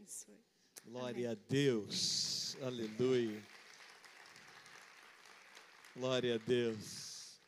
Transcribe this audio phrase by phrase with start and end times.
[0.00, 0.42] abençoe.
[0.82, 1.38] Glória Amém.
[1.38, 2.56] a Deus.
[2.62, 3.42] Aleluia.
[5.94, 7.38] Glória a Deus.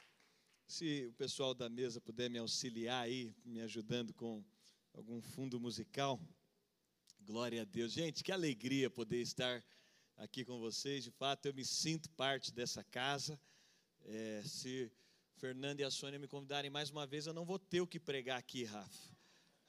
[0.69, 4.45] Se o pessoal da mesa puder me auxiliar aí, me ajudando com
[4.93, 6.21] algum fundo musical.
[7.21, 7.93] Glória a Deus.
[7.93, 9.65] Gente, que alegria poder estar
[10.19, 11.05] aqui com vocês.
[11.05, 13.41] De fato, eu me sinto parte dessa casa.
[14.05, 14.93] É, se
[15.37, 17.99] Fernando e a Sônia me convidarem mais uma vez, eu não vou ter o que
[17.99, 19.17] pregar aqui, Rafa.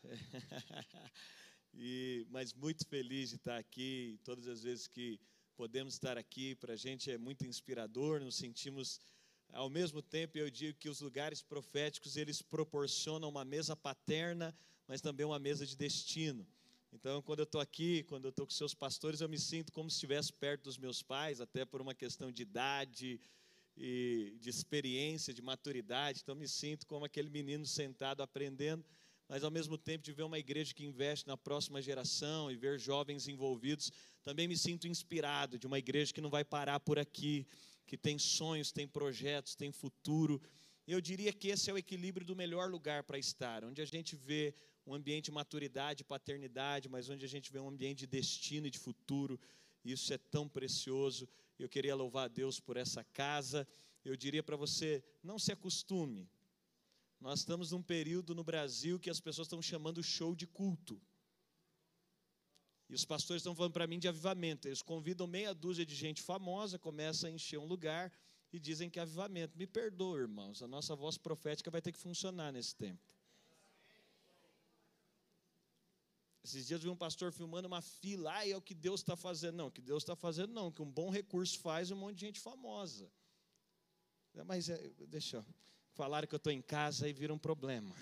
[1.74, 4.20] e, mas muito feliz de estar aqui.
[4.24, 5.20] Todas as vezes que
[5.56, 8.20] podemos estar aqui, para a gente é muito inspirador.
[8.20, 9.00] Nos sentimos,
[9.52, 14.56] ao mesmo tempo, eu digo que os lugares proféticos eles proporcionam uma mesa paterna,
[14.88, 16.48] mas também uma mesa de destino.
[16.92, 19.90] Então, quando eu estou aqui, quando eu estou com seus pastores, eu me sinto como
[19.90, 23.20] se estivesse perto dos meus pais, até por uma questão de idade
[23.76, 26.20] e de experiência, de maturidade.
[26.22, 28.86] Então, me sinto como aquele menino sentado aprendendo,
[29.28, 32.80] mas ao mesmo tempo de ver uma igreja que investe na próxima geração e ver
[32.80, 33.92] jovens envolvidos,
[34.24, 37.48] também me sinto inspirado de uma igreja que não vai parar por aqui,
[37.86, 40.42] que tem sonhos, tem projetos, tem futuro.
[40.86, 44.16] Eu diria que esse é o equilíbrio do melhor lugar para estar, onde a gente
[44.16, 44.54] vê
[44.86, 48.70] um ambiente de maturidade, paternidade, mas onde a gente vê um ambiente de destino e
[48.70, 49.40] de futuro.
[49.84, 51.28] Isso é tão precioso.
[51.58, 53.68] Eu queria louvar a Deus por essa casa.
[54.04, 56.30] Eu diria para você, não se acostume.
[57.24, 61.02] Nós estamos num período no Brasil que as pessoas estão chamando show de culto.
[62.90, 64.68] E os pastores estão falando para mim de avivamento.
[64.68, 68.12] Eles convidam meia dúzia de gente famosa, começam a encher um lugar
[68.52, 69.58] e dizem que é avivamento.
[69.58, 73.02] Me perdoa, irmãos, a nossa voz profética vai ter que funcionar nesse tempo.
[76.44, 79.16] Esses dias eu vi um pastor filmando uma fila, ah, é o que Deus está
[79.16, 79.56] fazendo.
[79.56, 82.26] Não, o que Deus está fazendo não, que um bom recurso faz um monte de
[82.26, 83.10] gente famosa.
[84.46, 85.46] Mas é, deixa eu.
[85.94, 87.96] Falaram que eu estou em casa e vira um problema.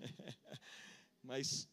[1.22, 1.68] Mas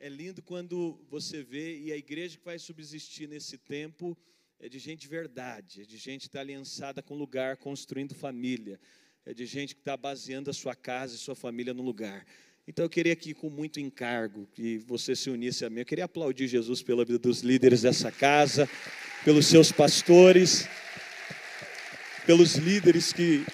[0.00, 4.18] é lindo quando você vê, e a igreja que vai subsistir nesse tempo
[4.58, 8.16] é de gente de verdade, é de gente que está aliançada com o lugar, construindo
[8.16, 8.80] família,
[9.24, 12.26] é de gente que está baseando a sua casa e sua família no lugar.
[12.66, 15.80] Então eu queria aqui, com muito encargo, que você se unisse a mim.
[15.80, 18.68] Eu queria aplaudir Jesus pela vida dos líderes dessa casa,
[19.24, 20.66] pelos seus pastores,
[22.26, 23.46] pelos líderes que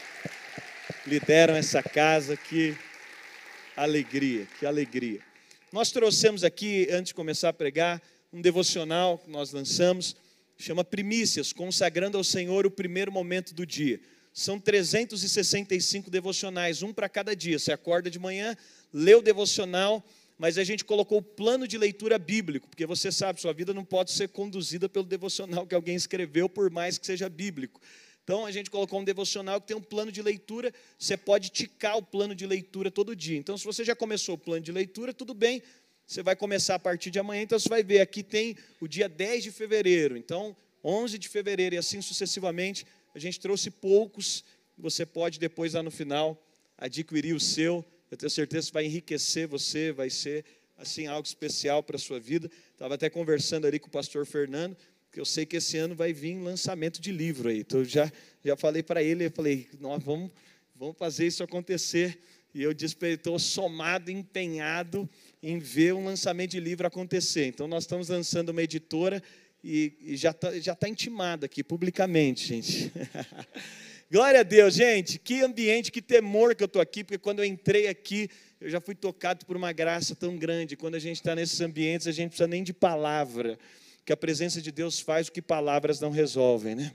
[1.06, 2.36] lideram essa casa.
[2.36, 2.74] Que
[3.76, 5.20] alegria, que alegria.
[5.70, 8.00] Nós trouxemos aqui, antes de começar a pregar,
[8.32, 10.16] um devocional que nós lançamos,
[10.56, 14.00] chama Primícias, consagrando ao Senhor o primeiro momento do dia.
[14.32, 17.58] São 365 devocionais, um para cada dia.
[17.58, 18.56] Você acorda de manhã,
[18.90, 20.02] lê o devocional,
[20.38, 23.84] mas a gente colocou o plano de leitura bíblico, porque você sabe, sua vida não
[23.84, 27.78] pode ser conduzida pelo devocional que alguém escreveu, por mais que seja bíblico.
[28.24, 31.96] Então a gente colocou um devocional que tem um plano de leitura, você pode ticar
[31.96, 33.36] o plano de leitura todo dia.
[33.36, 35.62] Então, se você já começou o plano de leitura, tudo bem,
[36.06, 39.08] você vai começar a partir de amanhã, então você vai ver, aqui tem o dia
[39.08, 42.86] 10 de fevereiro, então 11 de fevereiro e assim sucessivamente.
[43.14, 44.44] A gente trouxe poucos,
[44.76, 46.40] você pode depois lá no final
[46.78, 47.84] adquirir o seu.
[48.10, 50.44] Eu tenho certeza que vai enriquecer você, vai ser
[50.76, 52.50] assim algo especial para a sua vida.
[52.72, 54.76] Estava até conversando ali com o pastor Fernando,
[55.12, 57.60] que eu sei que esse ano vai vir lançamento de livro aí.
[57.60, 58.10] Então já
[58.42, 60.30] já falei para ele, eu falei, nós vamos
[60.74, 62.18] vamos fazer isso acontecer.
[62.54, 65.08] E eu disse estou somado, empenhado
[65.42, 67.46] em ver um lançamento de livro acontecer.
[67.46, 69.22] Então nós estamos lançando uma editora
[69.62, 72.90] e, e já está já tá intimado aqui publicamente, gente.
[74.10, 75.18] Glória a Deus, gente.
[75.18, 78.28] Que ambiente, que temor que eu estou aqui, porque quando eu entrei aqui,
[78.60, 80.76] eu já fui tocado por uma graça tão grande.
[80.76, 83.58] Quando a gente está nesses ambientes, a gente não precisa nem de palavra,
[84.04, 86.94] que a presença de Deus faz o que palavras não resolvem, né?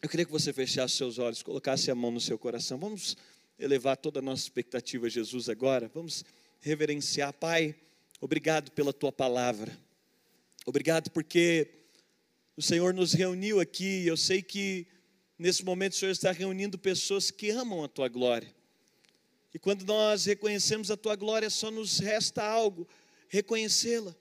[0.00, 2.78] Eu queria que você fechasse seus olhos, colocasse a mão no seu coração.
[2.78, 3.16] Vamos
[3.58, 5.90] elevar toda a nossa expectativa a Jesus agora.
[5.92, 6.24] Vamos
[6.60, 7.74] reverenciar, Pai.
[8.20, 9.76] Obrigado pela tua palavra.
[10.64, 11.68] Obrigado porque
[12.56, 14.06] o Senhor nos reuniu aqui.
[14.06, 14.86] Eu sei que
[15.38, 18.52] Nesse momento, o Senhor está reunindo pessoas que amam a tua glória.
[19.54, 22.88] E quando nós reconhecemos a tua glória, só nos resta algo:
[23.28, 24.14] reconhecê-la.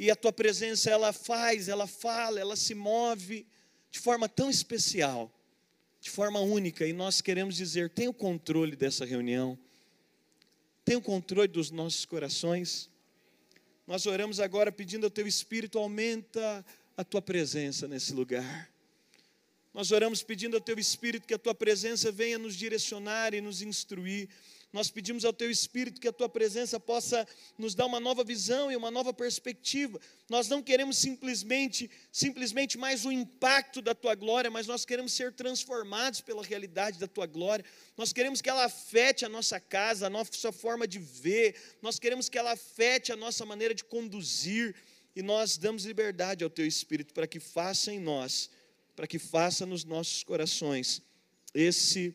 [0.00, 3.44] E a tua presença, ela faz, ela fala, ela se move
[3.90, 5.28] de forma tão especial,
[6.00, 6.86] de forma única.
[6.86, 9.58] E nós queremos dizer: tenha o controle dessa reunião,
[10.84, 12.88] tenha o controle dos nossos corações.
[13.88, 16.64] Nós oramos agora pedindo ao teu Espírito, aumenta
[16.96, 18.70] a tua presença nesse lugar.
[19.74, 23.62] Nós oramos pedindo ao Teu Espírito que a Tua presença venha nos direcionar e nos
[23.62, 24.28] instruir.
[24.70, 27.26] Nós pedimos ao Teu Espírito que a Tua presença possa
[27.56, 29.98] nos dar uma nova visão e uma nova perspectiva.
[30.28, 35.32] Nós não queremos simplesmente, simplesmente mais o impacto da Tua glória, mas nós queremos ser
[35.32, 37.64] transformados pela realidade da Tua glória.
[37.96, 41.56] Nós queremos que ela afete a nossa casa, a nossa forma de ver.
[41.80, 44.74] Nós queremos que ela afete a nossa maneira de conduzir.
[45.16, 48.50] E nós damos liberdade ao Teu Espírito para que faça em nós,
[48.94, 51.00] para que faça nos nossos corações.
[51.54, 52.14] Esse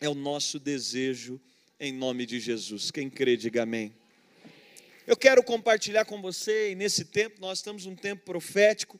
[0.00, 1.38] é o nosso desejo
[1.86, 2.90] em nome de Jesus.
[2.90, 3.94] Quem crê, diga amém.
[5.06, 8.98] Eu quero compartilhar com você, e nesse tempo, nós estamos num tempo profético,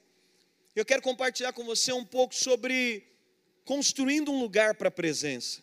[0.77, 3.03] eu quero compartilhar com você um pouco sobre
[3.65, 5.63] construindo um lugar para a presença.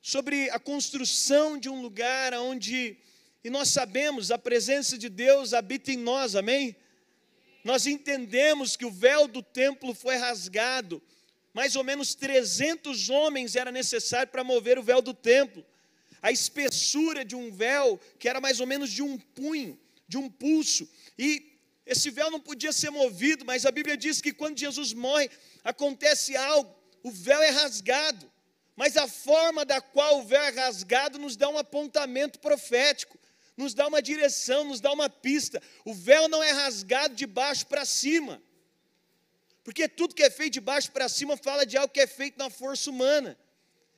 [0.00, 2.96] Sobre a construção de um lugar onde,
[3.44, 6.74] e nós sabemos, a presença de Deus habita em nós, amém?
[7.62, 11.02] Nós entendemos que o véu do templo foi rasgado,
[11.52, 15.64] mais ou menos 300 homens era necessário para mover o véu do templo.
[16.20, 19.78] A espessura de um véu, que era mais ou menos de um punho,
[20.08, 20.88] de um pulso.
[21.18, 25.28] E esse véu não podia ser movido, mas a Bíblia diz que quando Jesus morre,
[25.64, 28.30] acontece algo, o véu é rasgado.
[28.74, 33.18] Mas a forma da qual o véu é rasgado nos dá um apontamento profético,
[33.56, 35.60] nos dá uma direção, nos dá uma pista.
[35.84, 38.40] O véu não é rasgado de baixo para cima.
[39.64, 42.38] Porque tudo que é feito de baixo para cima fala de algo que é feito
[42.38, 43.38] na força humana.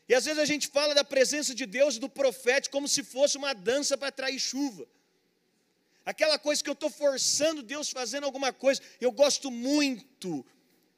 [0.09, 3.37] E às vezes a gente fala da presença de Deus, do profeta, como se fosse
[3.39, 4.87] uma dança para atrair chuva.
[6.05, 8.83] Aquela coisa que eu estou forçando Deus fazendo alguma coisa.
[9.01, 10.45] Eu gosto muito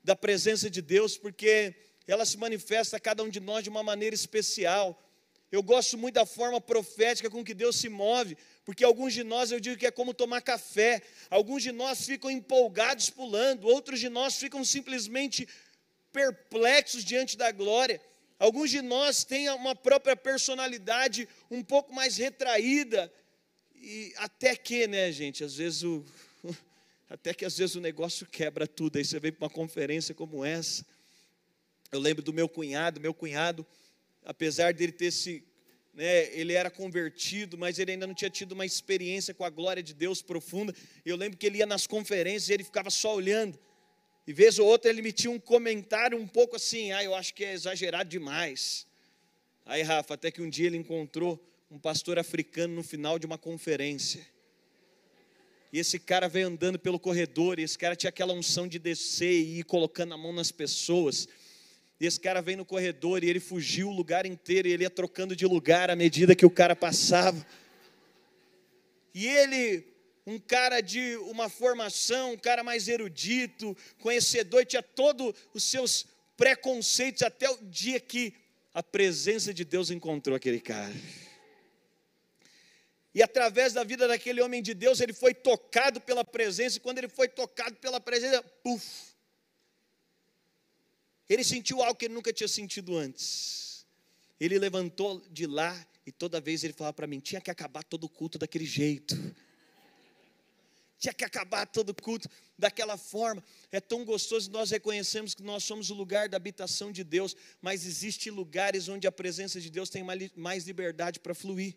[0.02, 1.74] da presença de Deus, porque
[2.08, 5.00] ela se manifesta a cada um de nós de uma maneira especial.
[5.50, 9.52] Eu gosto muito da forma profética com que Deus se move, porque alguns de nós
[9.52, 14.08] eu digo que é como tomar café, alguns de nós ficam empolgados pulando, outros de
[14.08, 15.48] nós ficam simplesmente
[16.12, 18.00] perplexos diante da glória.
[18.38, 23.10] Alguns de nós têm uma própria personalidade um pouco mais retraída,
[23.74, 26.04] e até que, né, gente, às vezes o
[27.08, 28.98] até que às vezes o negócio quebra tudo.
[28.98, 30.84] Aí você vem para uma conferência como essa.
[31.92, 33.64] Eu lembro do meu cunhado, meu cunhado,
[34.26, 35.42] apesar dele ter se
[35.94, 39.82] né, ele era convertido, mas ele ainda não tinha tido uma experiência com a glória
[39.82, 40.74] de Deus profunda.
[41.04, 43.58] Eu lembro que ele ia nas conferências e ele ficava só olhando.
[44.26, 47.44] E vez ou outra ele emitia um comentário um pouco assim, ah, eu acho que
[47.44, 48.86] é exagerado demais.
[49.64, 53.38] Aí, Rafa, até que um dia ele encontrou um pastor africano no final de uma
[53.38, 54.26] conferência.
[55.72, 59.32] E esse cara veio andando pelo corredor, e esse cara tinha aquela unção de descer
[59.32, 61.28] e ir colocando a mão nas pessoas.
[61.98, 64.90] E esse cara vem no corredor e ele fugiu o lugar inteiro e ele ia
[64.90, 67.46] trocando de lugar à medida que o cara passava.
[69.14, 69.86] E ele,
[70.26, 76.06] um cara de uma formação, um cara mais erudito, conhecedor, tinha todos os seus
[76.36, 78.34] preconceitos até o dia que
[78.74, 80.94] a presença de Deus encontrou aquele cara.
[83.14, 86.98] E através da vida daquele homem de Deus, ele foi tocado pela presença, e quando
[86.98, 89.15] ele foi tocado pela presença, puf,
[91.28, 93.86] ele sentiu algo que ele nunca tinha sentido antes.
[94.38, 98.04] Ele levantou de lá e toda vez ele falava para mim: tinha que acabar todo
[98.04, 99.16] o culto daquele jeito.
[100.98, 102.28] Tinha que acabar todo o culto
[102.58, 103.44] daquela forma.
[103.70, 107.84] É tão gostoso nós reconhecemos que nós somos o lugar da habitação de Deus, mas
[107.84, 110.02] existem lugares onde a presença de Deus tem
[110.34, 111.76] mais liberdade para fluir.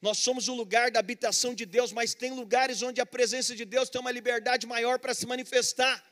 [0.00, 3.64] Nós somos o lugar da habitação de Deus, mas tem lugares onde a presença de
[3.64, 6.02] Deus tem uma liberdade maior para se manifestar.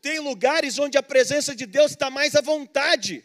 [0.00, 3.24] Tem lugares onde a presença de Deus está mais à vontade.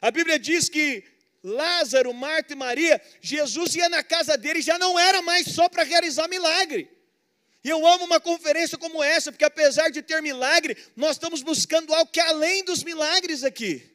[0.00, 1.04] A Bíblia diz que
[1.42, 5.82] Lázaro, Marta e Maria, Jesus ia na casa dele já não era mais só para
[5.82, 6.90] realizar milagre.
[7.64, 11.94] E eu amo uma conferência como essa, porque apesar de ter milagre, nós estamos buscando
[11.94, 13.91] algo que é além dos milagres aqui.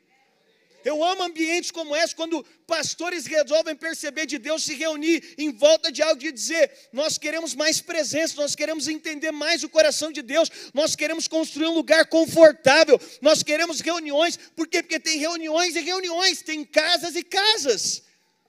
[0.87, 5.91] Eu amo ambientes como esse, quando pastores resolvem perceber de Deus, se reunir em volta
[5.91, 10.21] de algo de dizer: nós queremos mais presença, nós queremos entender mais o coração de
[10.21, 14.81] Deus, nós queremos construir um lugar confortável, nós queremos reuniões, por quê?
[14.81, 18.03] Porque tem reuniões e reuniões, tem casas e casas.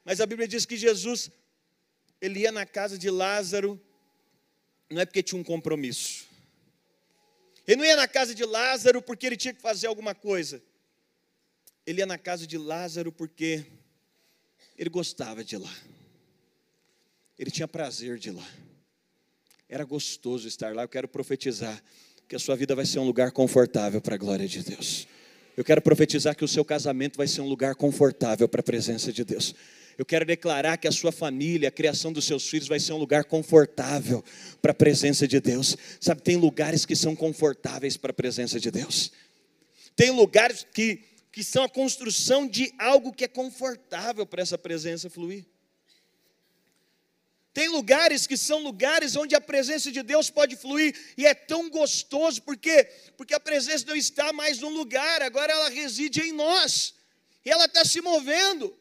[0.05, 1.33] Mas a Bíblia diz que Jesus,
[2.21, 3.81] ele ia na casa de Lázaro,
[4.89, 6.25] não é porque tinha um compromisso.
[7.67, 10.63] Ele não ia na casa de Lázaro porque ele tinha que fazer alguma coisa
[11.89, 13.65] ele ia na casa de Lázaro porque
[14.77, 15.75] ele gostava de lá.
[17.39, 18.47] Ele tinha prazer de lá.
[19.67, 20.83] Era gostoso estar lá.
[20.83, 21.83] Eu quero profetizar
[22.29, 25.09] que a sua vida vai ser um lugar confortável para a glória de Deus.
[25.57, 29.11] Eu quero profetizar que o seu casamento vai ser um lugar confortável para a presença
[29.11, 29.55] de Deus.
[29.97, 32.99] Eu quero declarar que a sua família, a criação dos seus filhos vai ser um
[32.99, 34.23] lugar confortável
[34.61, 35.75] para a presença de Deus.
[35.99, 39.11] Sabe, tem lugares que são confortáveis para a presença de Deus.
[39.97, 45.11] Tem lugares que que são a construção de algo que é confortável para essa presença
[45.11, 45.47] fluir.
[47.53, 51.69] Tem lugares que são lugares onde a presença de Deus pode fluir e é tão
[51.69, 52.85] gostoso, por quê?
[53.17, 56.95] Porque a presença não está mais num lugar, agora ela reside em nós,
[57.45, 58.79] e ela está se movendo.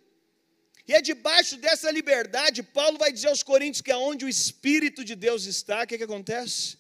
[0.88, 5.16] E é debaixo dessa liberdade, Paulo vai dizer aos Coríntios que aonde o Espírito de
[5.16, 6.78] Deus está, o que, que acontece?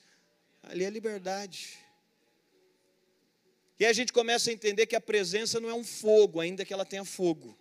[0.63, 1.79] Ali é liberdade.
[3.79, 6.65] E aí a gente começa a entender que a presença não é um fogo, ainda
[6.65, 7.57] que ela tenha fogo.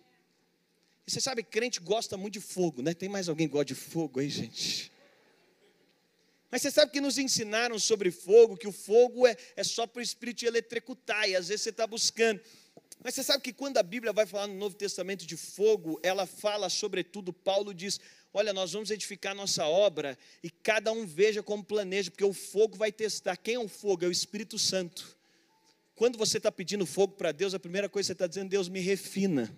[1.05, 2.93] E você sabe, crente gosta muito de fogo, né?
[2.93, 4.91] Tem mais alguém que gosta de fogo aí, gente?
[6.49, 9.99] Mas você sabe que nos ensinaram sobre fogo, que o fogo é, é só para
[9.99, 12.41] o espírito eletrocutar, e às vezes você está buscando.
[13.03, 16.25] Mas você sabe que quando a Bíblia vai falar no Novo Testamento de fogo, ela
[16.25, 17.99] fala sobretudo, Paulo diz:
[18.33, 22.75] Olha, nós vamos edificar nossa obra e cada um veja como planeja, porque o fogo
[22.75, 23.35] vai testar.
[23.37, 24.05] Quem é o fogo?
[24.05, 25.16] É o Espírito Santo.
[25.97, 28.69] Quando você está pedindo fogo para Deus, a primeira coisa que você está dizendo, Deus
[28.69, 29.53] me refina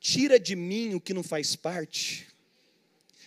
[0.00, 2.26] tira de mim o que não faz parte.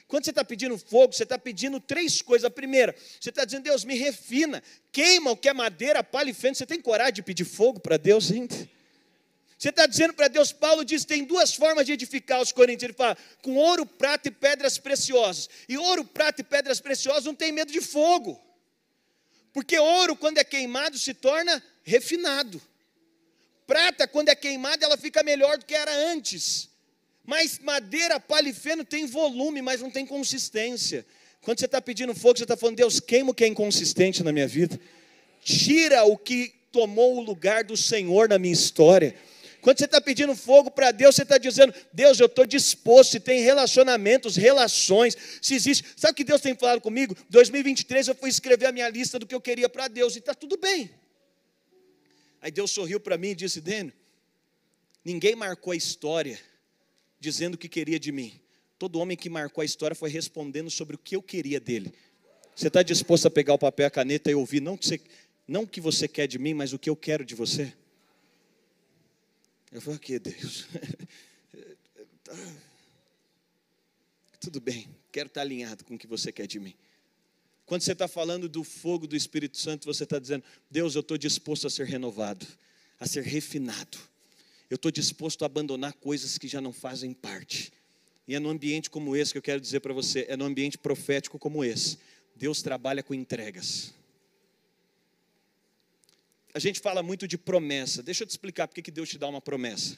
[0.08, 2.46] Quando você está pedindo fogo, você está pedindo três coisas.
[2.46, 4.62] A primeira, você está dizendo, Deus, me refina,
[4.92, 6.56] queima o que é madeira, palha e feno.
[6.56, 8.56] Você tem coragem de pedir fogo para Deus ainda?
[9.58, 12.84] Você está dizendo para Deus, Paulo diz: tem duas formas de edificar os coríntios.
[12.84, 15.50] Ele fala, com ouro, prata e pedras preciosas.
[15.70, 18.42] E ouro, prata e pedras preciosas não tem medo de fogo.
[19.54, 22.62] Porque ouro, quando é queimado, se torna refinado
[23.72, 26.68] prata, quando é queimada, ela fica melhor do que era antes.
[27.26, 31.06] Mas madeira, palha e feno tem volume, mas não tem consistência.
[31.40, 34.34] Quando você está pedindo fogo, você está falando, Deus, queima o que é inconsistente na
[34.34, 34.78] minha vida.
[35.42, 39.16] Tira o que tomou o lugar do Senhor na minha história.
[39.62, 43.20] Quando você está pedindo fogo para Deus, você está dizendo, Deus, eu estou disposto, se
[43.20, 45.86] tem relacionamentos, relações, se existe.
[45.96, 47.16] Sabe o que Deus tem falado comigo?
[47.30, 50.34] 2023 eu fui escrever a minha lista do que eu queria para Deus, e está
[50.34, 50.90] tudo bem.
[52.42, 53.94] Aí Deus sorriu para mim e disse: Dênio,
[55.06, 56.40] ninguém marcou a história
[57.20, 58.42] dizendo o que queria de mim.
[58.80, 61.94] Todo homem que marcou a história foi respondendo sobre o que eu queria dele.
[62.56, 65.02] Você está disposto a pegar o papel e a caneta e ouvir, não que, você,
[65.48, 67.74] não que você quer de mim, mas o que eu quero de você?
[69.72, 70.68] Eu falei, aqui, Deus.
[74.40, 76.74] Tudo bem, quero estar alinhado com o que você quer de mim.
[77.66, 81.18] Quando você está falando do fogo do Espírito Santo, você está dizendo: Deus, eu estou
[81.18, 82.46] disposto a ser renovado,
[83.00, 83.98] a ser refinado.
[84.70, 87.72] Eu estou disposto a abandonar coisas que já não fazem parte.
[88.28, 90.78] E é no ambiente como esse que eu quero dizer para você: é no ambiente
[90.78, 91.98] profético como esse.
[92.36, 93.94] Deus trabalha com entregas.
[96.54, 98.04] A gente fala muito de promessa.
[98.04, 99.98] Deixa eu te explicar por que Deus te dá uma promessa.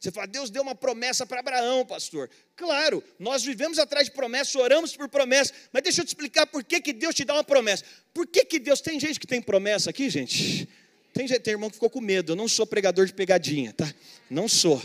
[0.00, 2.30] Você fala, Deus deu uma promessa para Abraão, pastor.
[2.54, 6.62] Claro, nós vivemos atrás de promessas, oramos por promessas, mas deixa eu te explicar por
[6.62, 7.84] que, que Deus te dá uma promessa.
[8.14, 8.80] Por que, que Deus.
[8.80, 10.68] Tem gente que tem promessa aqui, gente?
[11.12, 12.32] Tem, gente, tem irmão que ficou com medo.
[12.32, 13.92] Eu não sou pregador de pegadinha, tá?
[14.30, 14.80] Não sou.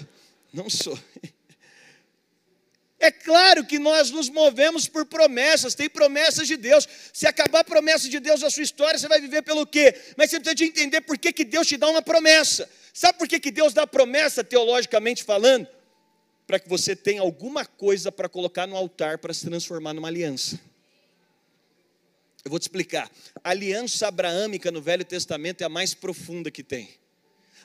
[0.52, 0.98] Não sou.
[3.04, 6.88] É claro que nós nos movemos por promessas, tem promessas de Deus.
[7.12, 9.94] Se acabar a promessa de Deus na sua história, você vai viver pelo quê?
[10.16, 12.70] Mas você precisa de entender por que, que Deus te dá uma promessa.
[12.94, 15.68] Sabe por que, que Deus dá promessa, teologicamente falando?
[16.48, 20.58] Para que você tenha alguma coisa para colocar no altar para se transformar numa aliança.
[22.46, 23.12] Eu vou te explicar.
[23.44, 27.03] A aliança abraâmica no Velho Testamento é a mais profunda que tem.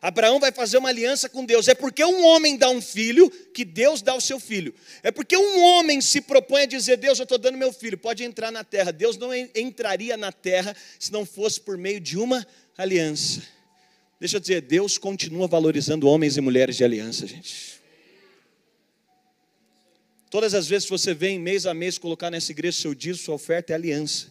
[0.01, 1.69] Abraão vai fazer uma aliança com Deus.
[1.69, 4.75] É porque um homem dá um filho que Deus dá o seu filho.
[5.03, 8.23] É porque um homem se propõe a dizer: Deus, eu estou dando meu filho, pode
[8.23, 8.93] entrar na terra.
[8.93, 13.43] Deus não entraria na terra se não fosse por meio de uma aliança.
[14.21, 17.79] Deixa eu dizer, Deus continua valorizando homens e mulheres de aliança, gente.
[20.31, 23.35] Todas as vezes que você vem mês a mês colocar nessa igreja seu dízimo, sua
[23.35, 24.27] oferta é aliança.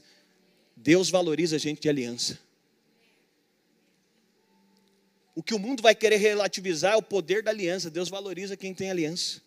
[0.76, 2.38] Deus valoriza a gente de aliança.
[5.38, 7.92] O que o mundo vai querer relativizar é o poder da aliança.
[7.92, 9.40] Deus valoriza quem tem aliança.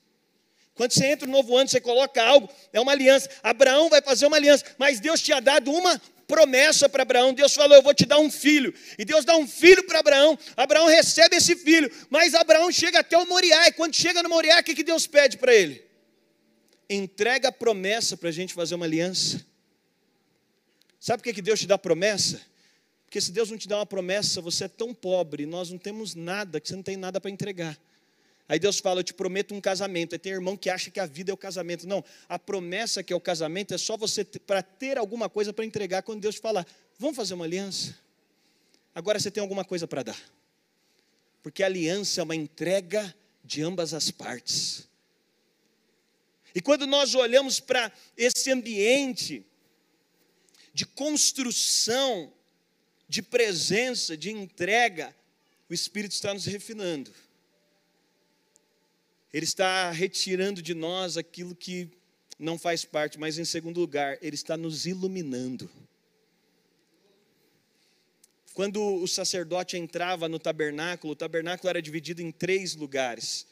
[0.73, 3.29] Quando você entra no novo ano, você coloca algo, é uma aliança.
[3.43, 7.35] Abraão vai fazer uma aliança, mas Deus tinha dado uma promessa para Abraão.
[7.35, 8.73] Deus falou: Eu vou te dar um filho.
[8.97, 10.39] E Deus dá um filho para Abraão.
[10.57, 13.67] Abraão recebe esse filho, mas Abraão chega até o Moriá.
[13.67, 15.85] E quando chega no Moriá, o que, que Deus pede para ele?
[16.89, 19.45] Entrega a promessa para a gente fazer uma aliança.
[21.01, 22.49] Sabe por que, que Deus te dá promessa?
[23.11, 26.15] Porque se Deus não te dá uma promessa, você é tão pobre, nós não temos
[26.15, 27.77] nada, que você não tem nada para entregar.
[28.49, 30.15] Aí Deus fala: Eu te prometo um casamento.
[30.15, 31.89] Aí tem irmão que acha que a vida é o casamento.
[31.89, 35.65] Não, a promessa que é o casamento é só você para ter alguma coisa para
[35.65, 36.65] entregar quando Deus te falar:
[37.01, 37.99] Vamos fazer uma aliança?
[38.95, 40.23] Agora você tem alguma coisa para dar.
[41.43, 43.13] Porque aliança é uma entrega
[43.43, 44.89] de ambas as partes.
[46.55, 49.45] E quando nós olhamos para esse ambiente
[50.73, 52.33] de construção
[53.11, 55.13] de presença, de entrega,
[55.69, 57.13] o Espírito está nos refinando.
[59.33, 61.91] Ele está retirando de nós aquilo que
[62.39, 65.69] não faz parte, mas em segundo lugar, ele está nos iluminando.
[68.55, 73.45] Quando o sacerdote entrava no tabernáculo, o tabernáculo era dividido em três lugares: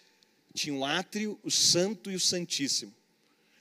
[0.55, 2.95] tinha o átrio, o santo e o santíssimo.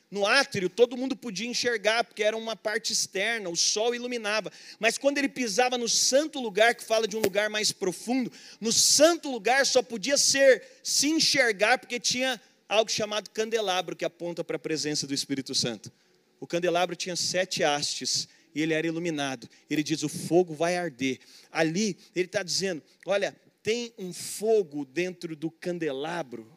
[0.10, 4.52] No átrio, todo mundo podia enxergar, porque era uma parte externa, o sol iluminava.
[4.80, 8.72] Mas quando ele pisava no santo lugar, que fala de um lugar mais profundo, no
[8.72, 14.56] santo lugar só podia ser se enxergar, porque tinha algo chamado candelabro, que aponta para
[14.56, 15.92] a presença do Espírito Santo.
[16.40, 19.50] O candelabro tinha sete hastes e ele era iluminado.
[19.70, 21.20] Ele diz: o fogo vai arder.
[21.52, 26.57] Ali, ele está dizendo: olha, tem um fogo dentro do candelabro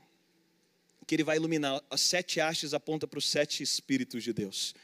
[1.10, 1.82] que ele vai iluminar.
[1.90, 4.74] As sete hastes apontam para os sete Espíritos de Deus.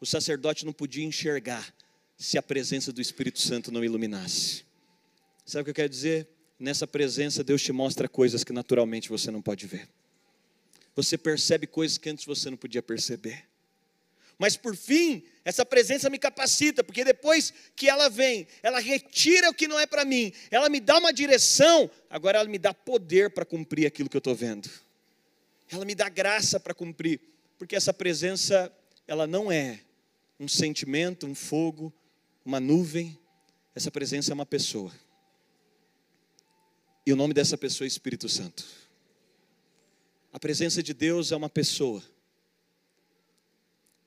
[0.00, 1.72] O sacerdote não podia enxergar
[2.18, 4.64] se a presença do Espírito Santo não iluminasse.
[5.46, 6.28] Sabe o que eu quero dizer?
[6.58, 9.88] Nessa presença, Deus te mostra coisas que naturalmente você não pode ver
[10.94, 13.44] você percebe coisas que antes você não podia perceber.
[14.38, 19.54] Mas por fim, essa presença me capacita, porque depois que ela vem, ela retira o
[19.54, 23.30] que não é para mim, ela me dá uma direção, agora ela me dá poder
[23.30, 24.68] para cumprir aquilo que eu estou vendo.
[25.70, 27.20] Ela me dá graça para cumprir,
[27.56, 28.72] porque essa presença,
[29.06, 29.80] ela não é
[30.38, 31.92] um sentimento, um fogo,
[32.44, 33.18] uma nuvem,
[33.74, 34.92] essa presença é uma pessoa.
[37.06, 38.64] E o nome dessa pessoa é Espírito Santo.
[40.32, 42.02] A presença de Deus é uma pessoa.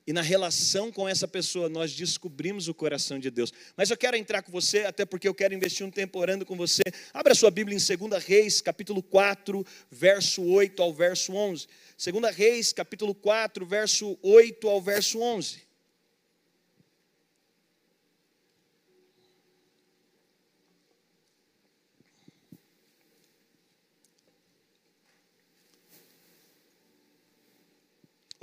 [0.06, 3.54] E na relação com essa pessoa, nós descobrimos o coração de Deus.
[3.78, 6.58] Mas eu quero entrar com você, até porque eu quero investir um tempo orando com
[6.58, 6.84] você.
[7.14, 11.68] Abra sua Bíblia em 2 Reis, capítulo 4, verso 8 ao verso 11.
[11.98, 15.63] 2 Reis, capítulo 4, verso 8 ao verso 11.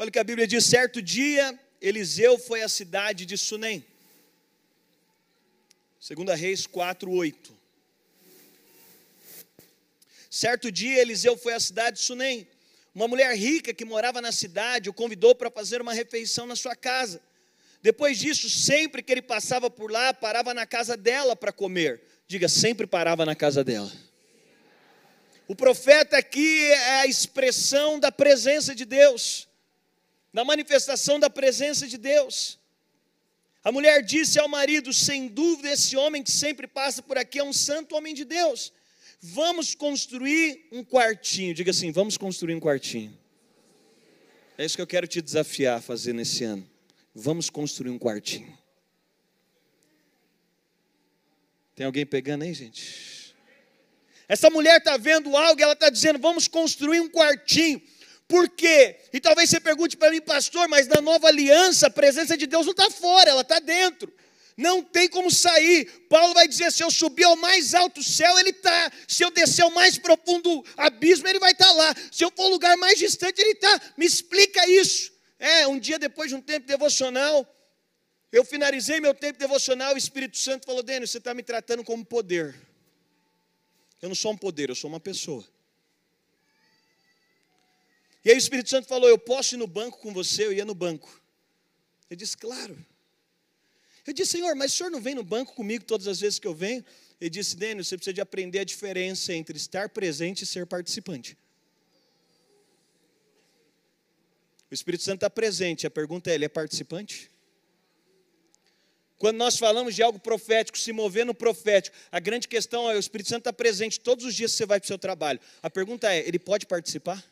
[0.00, 3.84] Olha o que a Bíblia diz: certo dia, Eliseu foi à cidade de Sunem.
[6.00, 7.54] 2 Reis 4, 8.
[10.30, 12.48] Certo dia, Eliseu foi à cidade de Sunem.
[12.94, 16.74] Uma mulher rica que morava na cidade o convidou para fazer uma refeição na sua
[16.74, 17.20] casa.
[17.82, 22.00] Depois disso, sempre que ele passava por lá, parava na casa dela para comer.
[22.26, 23.92] Diga, sempre parava na casa dela.
[25.46, 29.49] O profeta aqui é a expressão da presença de Deus
[30.32, 32.58] na manifestação da presença de Deus.
[33.62, 37.44] A mulher disse ao marido: sem dúvida, esse homem que sempre passa por aqui é
[37.44, 38.72] um santo homem de Deus.
[39.20, 41.52] Vamos construir um quartinho.
[41.54, 43.16] Diga assim: vamos construir um quartinho.
[44.56, 46.68] É isso que eu quero te desafiar a fazer nesse ano.
[47.14, 48.58] Vamos construir um quartinho.
[51.74, 53.34] Tem alguém pegando aí, gente?
[54.28, 57.82] Essa mulher está vendo algo, ela está dizendo: vamos construir um quartinho.
[58.30, 58.96] Por quê?
[59.12, 62.64] E talvez você pergunte para mim, pastor, mas na nova aliança a presença de Deus
[62.64, 64.10] não está fora, ela está dentro.
[64.56, 65.86] Não tem como sair.
[66.08, 68.92] Paulo vai dizer: se eu subir ao mais alto céu, ele está.
[69.08, 71.92] Se eu descer ao mais profundo abismo, ele vai estar tá lá.
[72.12, 73.80] Se eu for ao lugar mais distante, ele está.
[73.96, 75.10] Me explica isso.
[75.36, 77.44] É, um dia depois de um tempo devocional,
[78.30, 82.04] eu finalizei meu tempo devocional, o Espírito Santo falou: Denis, você está me tratando como
[82.04, 82.54] poder.
[84.00, 85.44] Eu não sou um poder, eu sou uma pessoa.
[88.24, 90.46] E aí o Espírito Santo falou: Eu posso ir no banco com você?
[90.46, 91.20] Eu ia no banco.
[92.10, 92.76] Ele disse: Claro.
[94.06, 96.46] Eu disse: Senhor, mas o senhor não vem no banco comigo todas as vezes que
[96.46, 96.84] eu venho?
[97.20, 101.36] Ele disse: Dênio, você precisa de aprender a diferença entre estar presente e ser participante.
[104.70, 107.30] O Espírito Santo está presente, a pergunta é: ele é participante?
[109.18, 112.98] Quando nós falamos de algo profético, se mover no profético, a grande questão é: o
[112.98, 115.40] Espírito Santo está presente todos os dias que você vai para o seu trabalho.
[115.62, 117.22] A pergunta é: ele pode participar?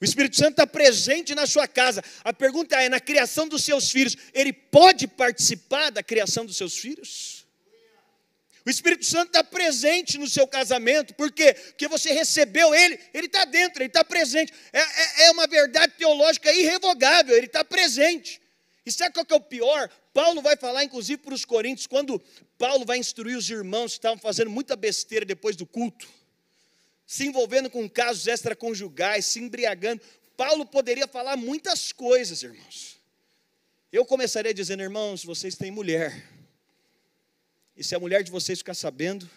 [0.00, 2.02] O Espírito Santo está presente na sua casa.
[2.22, 6.76] A pergunta é: na criação dos seus filhos, ele pode participar da criação dos seus
[6.76, 7.46] filhos?
[8.64, 11.54] O Espírito Santo está presente no seu casamento, por quê?
[11.54, 14.52] Porque você recebeu ele, ele está dentro, ele está presente.
[14.72, 18.40] É, é, é, uma verdade teológica irrevogável, ele está presente.
[18.84, 19.88] E sabe qual que é o pior?
[20.12, 22.20] Paulo vai falar, inclusive, para os coríntios, quando
[22.58, 26.08] Paulo vai instruir os irmãos que estavam fazendo muita besteira depois do culto
[27.06, 30.02] se envolvendo com casos extraconjugais, se embriagando.
[30.36, 32.98] Paulo poderia falar muitas coisas, irmãos.
[33.92, 36.28] Eu começaria dizendo, irmãos, vocês têm mulher.
[37.76, 39.30] E se a mulher de vocês ficar sabendo,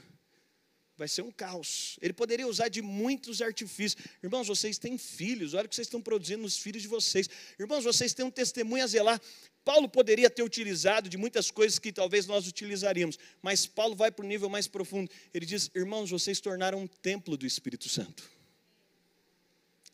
[0.98, 1.98] vai ser um caos.
[2.02, 4.04] Ele poderia usar de muitos artifícios.
[4.22, 7.30] Irmãos, vocês têm filhos, olha o que vocês estão produzindo nos filhos de vocês.
[7.58, 9.22] Irmãos, vocês têm um testemunho a zelar.
[9.64, 14.26] Paulo poderia ter utilizado de muitas coisas que talvez nós utilizaríamos, mas Paulo vai para
[14.26, 15.12] o nível mais profundo.
[15.34, 18.30] Ele diz: Irmãos, vocês tornaram um templo do Espírito Santo.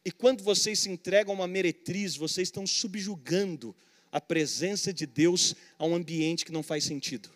[0.06, 3.76] E quando vocês se entregam a uma meretriz, vocês estão subjugando
[4.12, 7.28] a presença de Deus a um ambiente que não faz sentido.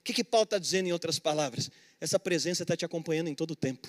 [0.00, 1.70] O que, que Paulo está dizendo em outras palavras?
[2.00, 3.88] Essa presença está te acompanhando em todo o tempo.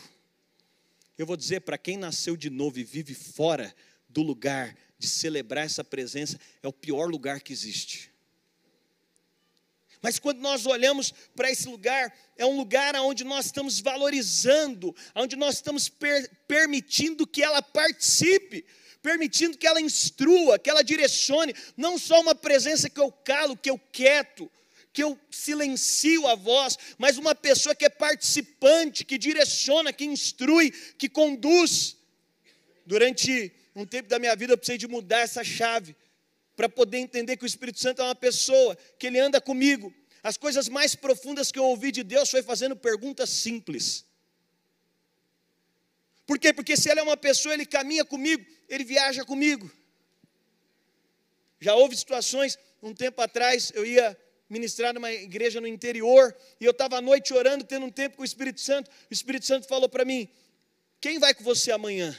[1.18, 3.74] Eu vou dizer, para quem nasceu de novo e vive fora
[4.14, 8.12] do lugar de celebrar essa presença, é o pior lugar que existe.
[10.02, 15.36] Mas quando nós olhamos para esse lugar, é um lugar onde nós estamos valorizando, onde
[15.36, 18.66] nós estamos per permitindo que ela participe,
[19.02, 23.70] permitindo que ela instrua, que ela direcione, não só uma presença que eu calo, que
[23.70, 24.52] eu quieto,
[24.92, 30.72] que eu silencio a voz, mas uma pessoa que é participante, que direciona, que instrui,
[30.98, 31.96] que conduz.
[32.86, 35.96] Durante um tempo da minha vida eu precisei de mudar essa chave
[36.56, 39.94] para poder entender que o Espírito Santo é uma pessoa, que ele anda comigo.
[40.22, 44.06] As coisas mais profundas que eu ouvi de Deus foi fazendo perguntas simples.
[46.26, 46.54] Por quê?
[46.54, 49.72] Porque se ele é uma pessoa, ele caminha comigo, ele viaja comigo.
[51.60, 54.18] Já houve situações, um tempo atrás, eu ia
[54.50, 58.22] ministrar numa igreja no interior, e eu estava à noite orando, tendo um tempo com
[58.22, 58.92] o Espírito Santo.
[59.10, 60.30] O Espírito Santo falou para mim:
[61.00, 62.18] Quem vai com você amanhã?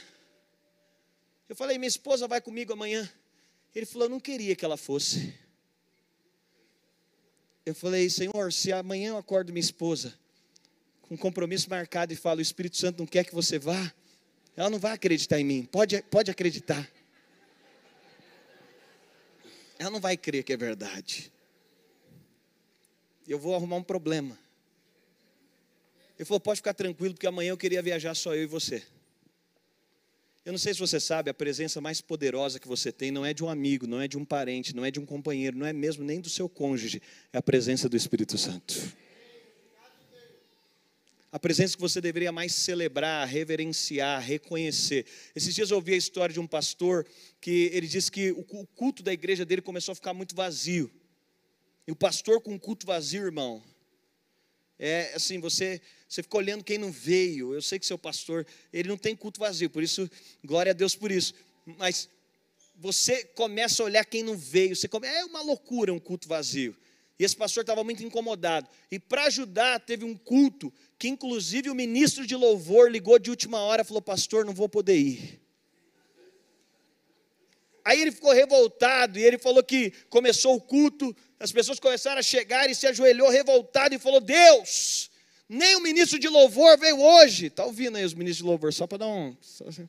[1.53, 3.07] Eu falei: Minha esposa vai comigo amanhã.
[3.75, 5.31] Ele falou: Eu não queria que ela fosse.
[7.63, 10.17] Eu falei: Senhor, se amanhã eu acordo minha esposa
[11.03, 13.93] com um compromisso marcado e falo: O Espírito Santo não quer que você vá,
[14.57, 15.63] ela não vai acreditar em mim.
[15.63, 16.91] Pode, pode acreditar.
[19.77, 21.31] Ela não vai crer que é verdade
[23.27, 24.35] eu vou arrumar um problema.
[26.17, 28.83] Ele falou: pode ficar tranquilo, porque amanhã eu queria viajar só eu e você.
[30.45, 33.33] Eu não sei se você sabe, a presença mais poderosa que você tem não é
[33.33, 35.71] de um amigo, não é de um parente, não é de um companheiro, não é
[35.71, 37.01] mesmo nem do seu cônjuge,
[37.31, 38.75] é a presença do Espírito Santo.
[41.31, 45.05] A presença que você deveria mais celebrar, reverenciar, reconhecer.
[45.33, 47.07] Esses dias eu ouvi a história de um pastor
[47.39, 50.91] que ele disse que o culto da igreja dele começou a ficar muito vazio.
[51.87, 53.63] E o pastor com culto vazio, irmão,
[54.77, 55.81] é assim, você,
[56.13, 57.55] você fica olhando quem não veio.
[57.55, 60.07] Eu sei que seu pastor, ele não tem culto vazio, por isso,
[60.43, 61.33] glória a Deus por isso.
[61.65, 62.07] Mas
[62.75, 64.75] você começa a olhar quem não veio.
[64.75, 65.07] Você come...
[65.07, 66.77] É uma loucura um culto vazio.
[67.17, 68.69] E esse pastor estava muito incomodado.
[68.91, 73.59] E para ajudar, teve um culto que, inclusive, o ministro de louvor ligou de última
[73.59, 75.41] hora e falou: Pastor, não vou poder ir.
[77.83, 82.23] Aí ele ficou revoltado e ele falou que começou o culto, as pessoas começaram a
[82.23, 85.11] chegar e se ajoelhou revoltado e falou: Deus,
[85.53, 87.45] nem o ministro de louvor veio hoje.
[87.45, 89.37] Está ouvindo aí os ministros de louvor, só para dar um.
[89.67, 89.87] Assim.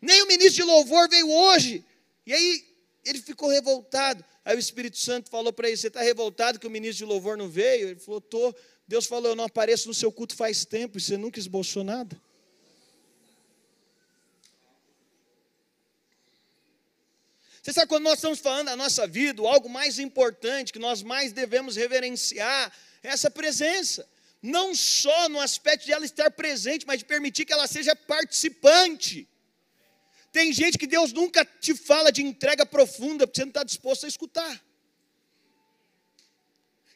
[0.00, 1.84] Nem o ministro de louvor veio hoje.
[2.24, 2.64] E aí
[3.04, 4.24] ele ficou revoltado.
[4.44, 7.36] Aí o Espírito Santo falou para ele: Você está revoltado que o ministro de louvor
[7.36, 7.88] não veio?
[7.88, 8.56] Ele falou: Estou.
[8.86, 12.20] Deus falou: Eu não apareço no seu culto faz tempo e você nunca esboçou nada.
[17.60, 21.32] Você sabe quando nós estamos falando da nossa vida, algo mais importante que nós mais
[21.32, 24.08] devemos reverenciar é essa presença.
[24.42, 29.28] Não só no aspecto de ela estar presente, mas de permitir que ela seja participante.
[30.32, 34.04] Tem gente que Deus nunca te fala de entrega profunda, porque você não está disposto
[34.04, 34.64] a escutar.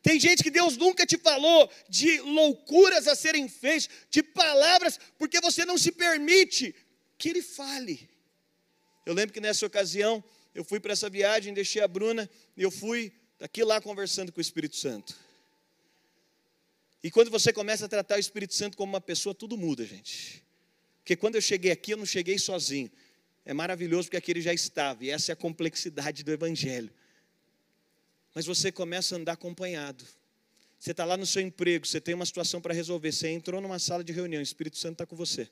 [0.03, 5.41] Tem gente que Deus nunca te falou de loucuras a serem feitas, de palavras, porque
[5.41, 6.75] você não se permite
[7.19, 8.09] que Ele fale.
[9.05, 10.23] Eu lembro que nessa ocasião,
[10.55, 14.39] eu fui para essa viagem, deixei a Bruna, e eu fui daqui lá conversando com
[14.39, 15.26] o Espírito Santo.
[17.07, 20.45] E quando você começa a tratar o Espírito Santo como uma pessoa, tudo muda, gente.
[20.99, 22.91] Porque quando eu cheguei aqui, eu não cheguei sozinho.
[23.45, 26.91] É maravilhoso porque aqui ele já estava, e essa é a complexidade do Evangelho.
[28.35, 30.05] Mas você começa a andar acompanhado.
[30.81, 33.79] Você está lá no seu emprego, você tem uma situação para resolver, você entrou numa
[33.79, 35.49] sala de reunião, o Espírito Santo está com você.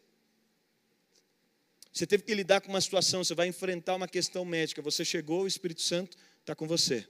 [1.92, 4.82] Você teve que lidar com uma situação, você vai enfrentar uma questão médica.
[4.82, 7.06] Você chegou, o Espírito Santo está com você.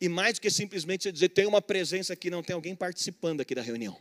[0.00, 3.40] E mais do que simplesmente você dizer, tem uma presença aqui, não, tem alguém participando
[3.40, 3.98] aqui da reunião.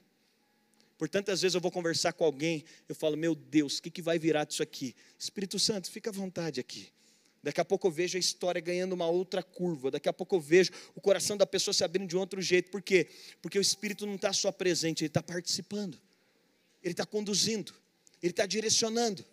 [0.97, 4.01] Por tantas vezes eu vou conversar com alguém, eu falo, meu Deus, o que, que
[4.01, 4.95] vai virar disso aqui?
[5.17, 6.91] Espírito Santo, fica à vontade aqui.
[7.41, 9.91] Daqui a pouco eu vejo a história ganhando uma outra curva.
[9.91, 12.69] Daqui a pouco eu vejo o coração da pessoa se abrindo de outro jeito.
[12.71, 13.07] Por quê?
[13.41, 15.97] Porque o Espírito não está só presente, ele está participando.
[16.83, 17.73] Ele está conduzindo.
[18.21, 19.23] Ele está direcionando.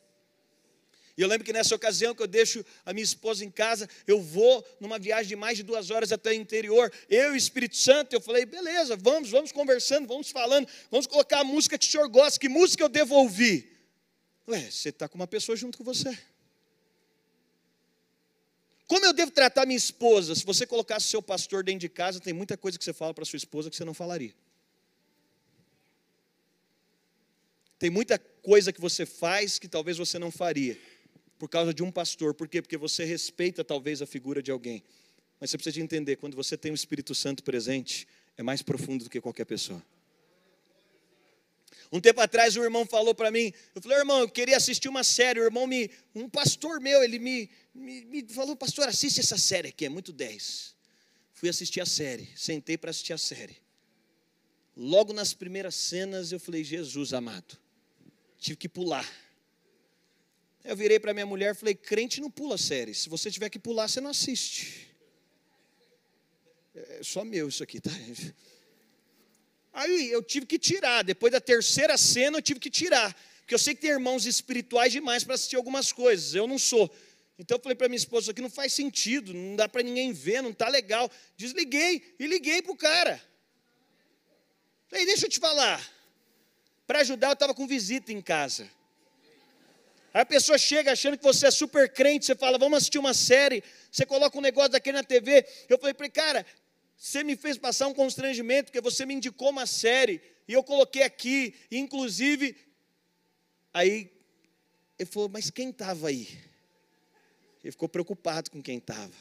[1.17, 4.21] E eu lembro que nessa ocasião que eu deixo a minha esposa em casa, eu
[4.21, 6.93] vou numa viagem de mais de duas horas até o interior.
[7.09, 11.41] Eu e o Espírito Santo, eu falei, beleza, vamos, vamos conversando, vamos falando, vamos colocar
[11.41, 12.41] a música que o senhor gosta.
[12.41, 13.71] Que música eu devo ouvir?
[14.49, 16.19] Ué, você está com uma pessoa junto com você.
[18.89, 20.35] Como eu devo tratar minha esposa?
[20.35, 23.25] Se você colocasse seu pastor dentro de casa, tem muita coisa que você fala para
[23.25, 24.35] sua esposa que você não falaria.
[27.79, 30.79] Tem muita coisa que você faz que talvez você não faria
[31.39, 32.35] por causa de um pastor.
[32.35, 32.63] Por quê?
[32.63, 34.83] Porque você respeita talvez a figura de alguém.
[35.41, 39.05] Mas você precisa de entender, quando você tem o Espírito Santo presente, é mais profundo
[39.05, 39.85] do que qualquer pessoa.
[41.93, 45.05] Um tempo atrás, um irmão falou para mim, eu falei, irmão, eu queria assistir uma
[45.05, 49.39] série, o irmão me, um pastor meu, ele me, me, me falou, pastor, assiste essa
[49.39, 50.75] série aqui, é muito 10.
[51.35, 53.57] Fui assistir a série, sentei para assistir a série.
[54.77, 57.57] Logo nas primeiras cenas, eu falei, Jesus amado,
[58.39, 59.09] tive que pular
[60.65, 62.95] eu virei para minha mulher e falei: crente não pula série.
[62.95, 64.89] Se você tiver que pular, você não assiste.
[66.75, 67.91] É só meu isso aqui, tá?
[69.73, 71.03] Aí eu tive que tirar.
[71.03, 73.15] Depois da terceira cena, eu tive que tirar.
[73.41, 76.35] Porque eu sei que tem irmãos espirituais demais para assistir algumas coisas.
[76.35, 76.91] Eu não sou.
[77.39, 80.13] Então eu falei para minha esposa: isso aqui não faz sentido, não dá para ninguém
[80.13, 81.11] ver, não está legal.
[81.37, 83.23] Desliguei e liguei para o cara.
[84.89, 85.93] Falei: deixa eu te falar.
[86.87, 88.71] Para ajudar, eu estava com visita em casa.
[90.15, 93.13] Aí a pessoa chega achando que você é super crente, você fala, vamos assistir uma
[93.13, 95.45] série, você coloca um negócio daquele na TV.
[95.69, 96.47] Eu falei para ele, cara,
[96.97, 101.03] você me fez passar um constrangimento, porque você me indicou uma série, e eu coloquei
[101.03, 102.57] aqui, inclusive.
[103.73, 104.09] Aí
[104.97, 106.29] ele falou, mas quem estava aí?
[107.65, 109.13] Ele ficou preocupado com quem estava.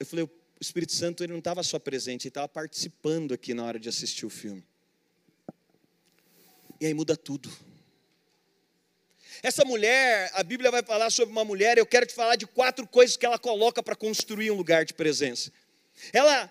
[0.00, 3.64] Eu falei, o Espírito Santo ele não estava só presente, ele estava participando aqui na
[3.64, 4.64] hora de assistir o filme.
[6.80, 7.50] E aí muda tudo.
[9.42, 12.86] Essa mulher, a Bíblia vai falar sobre uma mulher, eu quero te falar de quatro
[12.86, 15.52] coisas que ela coloca para construir um lugar de presença.
[16.12, 16.50] Ela,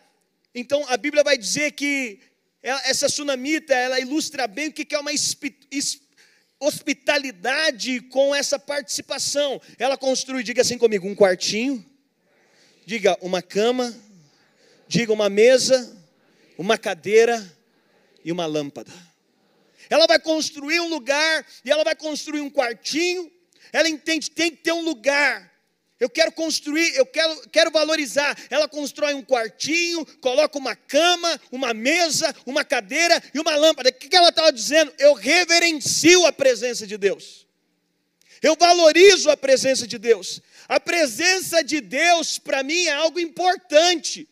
[0.55, 2.19] então a Bíblia vai dizer que
[2.61, 5.11] essa sunamita, ela ilustra bem o que é uma
[6.59, 9.61] hospitalidade com essa participação.
[9.77, 11.85] Ela construi, diga assim comigo, um quartinho,
[12.85, 13.95] diga uma cama,
[14.87, 15.95] diga uma mesa,
[16.57, 17.55] uma cadeira
[18.23, 18.91] e uma lâmpada.
[19.89, 23.31] Ela vai construir um lugar e ela vai construir um quartinho.
[23.71, 25.51] Ela entende, tem que ter um lugar.
[25.99, 28.37] Eu quero construir, eu quero, quero valorizar.
[28.49, 33.89] Ela constrói um quartinho, coloca uma cama, uma mesa, uma cadeira e uma lâmpada.
[33.89, 34.93] O que ela estava dizendo?
[34.99, 37.47] Eu reverencio a presença de Deus.
[38.43, 40.39] Eu valorizo a presença de Deus.
[40.67, 44.27] A presença de Deus, para mim, é algo importante.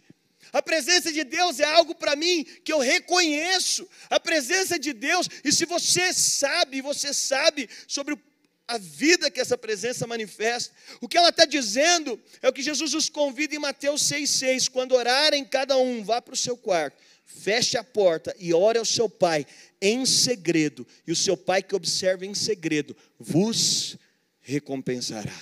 [0.55, 3.85] A presença de Deus é algo para mim que eu reconheço.
[4.09, 8.17] A presença de Deus, e se você sabe, você sabe sobre
[8.65, 12.93] a vida que essa presença manifesta, o que ela está dizendo é o que Jesus
[12.93, 17.77] nos convida em Mateus 6,6: quando orarem, cada um vá para o seu quarto, feche
[17.77, 19.45] a porta e ore ao seu pai
[19.81, 23.97] em segredo, e o seu pai que observa em segredo vos
[24.39, 25.35] recompensará.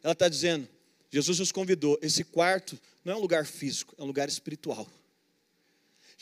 [0.00, 0.68] Ela está dizendo,
[1.10, 4.88] Jesus nos convidou, esse quarto não é um lugar físico, é um lugar espiritual.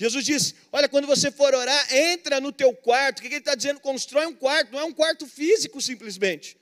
[0.01, 3.19] Jesus disse: Olha, quando você for orar, entra no teu quarto.
[3.19, 3.81] O que ele está dizendo?
[3.81, 6.57] Constrói um quarto, não é um quarto físico simplesmente.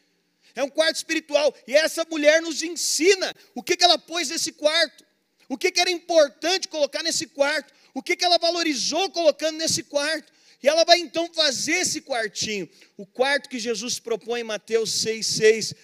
[0.56, 1.54] É um quarto espiritual.
[1.64, 5.04] E essa mulher nos ensina o que, ela pôs nesse quarto,
[5.48, 9.84] o que, que era importante colocar nesse quarto, o que, que ela valorizou colocando nesse
[9.84, 10.32] quarto.
[10.60, 12.68] E ela vai então fazer esse quartinho.
[12.96, 15.76] O quarto que Jesus propõe em Mateus 6,6.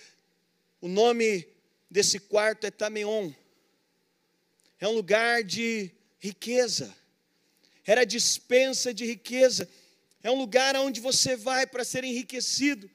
[0.81, 1.47] O nome
[1.89, 3.33] desse quarto é Tameon
[4.85, 6.95] é um lugar de riqueza,
[7.87, 9.67] era dispensa de riqueza,
[10.23, 12.91] é um lugar onde você vai para ser enriquecido,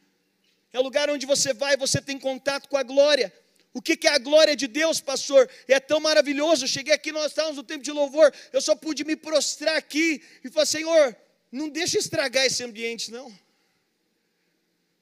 [0.72, 3.34] é um lugar onde você vai e você tem contato com a glória.
[3.74, 5.50] O que é a glória de Deus, pastor?
[5.68, 6.66] É tão maravilhoso.
[6.66, 10.22] Eu cheguei aqui, nós estávamos no tempo de louvor, eu só pude me prostrar aqui
[10.44, 11.18] e falar: Senhor,
[11.52, 13.36] não deixa estragar esse ambiente, não.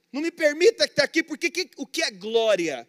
[0.10, 2.88] Não me permita estar aqui, porque que, o que é glória?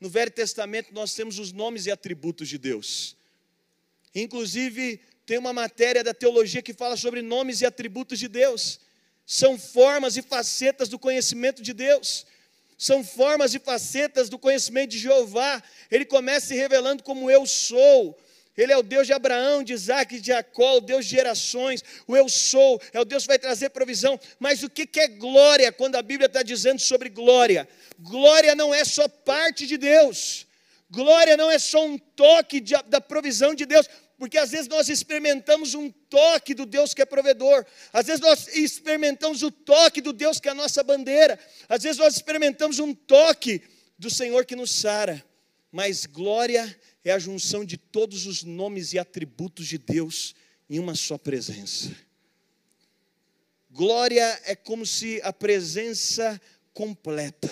[0.00, 3.16] No Velho Testamento nós temos os nomes e atributos de Deus.
[4.14, 8.80] Inclusive, tem uma matéria da teologia que fala sobre nomes e atributos de Deus.
[9.26, 12.26] São formas e facetas do conhecimento de Deus.
[12.78, 15.62] São formas e facetas do conhecimento de Jeová.
[15.90, 18.16] Ele começa se revelando como eu sou.
[18.56, 21.84] Ele é o Deus de Abraão, de Isaac, de Jacó, o Deus de gerações.
[22.06, 24.18] O eu sou, é o Deus que vai trazer provisão.
[24.38, 27.68] Mas o que é glória quando a Bíblia está dizendo sobre glória?
[27.98, 30.46] Glória não é só parte de Deus.
[30.90, 33.88] Glória não é só um toque de, da provisão de Deus.
[34.18, 38.48] porque às vezes nós experimentamos um toque do Deus que é provedor, às vezes nós
[38.48, 41.38] experimentamos o toque do Deus que é a nossa bandeira,
[41.68, 43.62] às vezes nós experimentamos um toque
[43.98, 45.22] do Senhor que nos sara,
[45.70, 50.34] mas glória é a junção de todos os nomes e atributos de Deus
[50.68, 51.94] em uma só presença.
[53.70, 56.40] Glória é como se a presença
[56.72, 57.50] completa.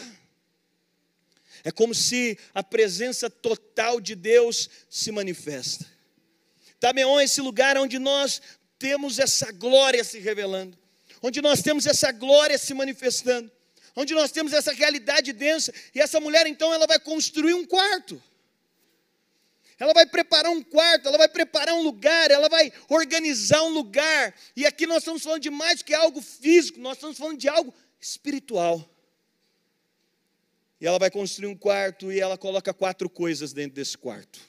[1.63, 5.87] É como se a presença total de Deus se manifesta.
[6.79, 8.43] Tameon é esse lugar onde nós
[8.79, 10.77] temos essa glória se revelando,
[11.23, 13.51] onde nós temos essa glória se manifestando,
[13.97, 18.23] onde nós temos essa realidade densa, e essa mulher então ela vai construir um quarto.
[19.85, 24.35] Ela vai preparar um quarto, ela vai preparar um lugar, ela vai organizar um lugar.
[24.57, 27.51] E aqui nós estamos falando de mais do que algo físico, nós estamos falando de
[27.51, 28.83] algo espiritual.
[30.81, 34.41] E ela vai construir um quarto e ela coloca quatro coisas dentro desse quarto.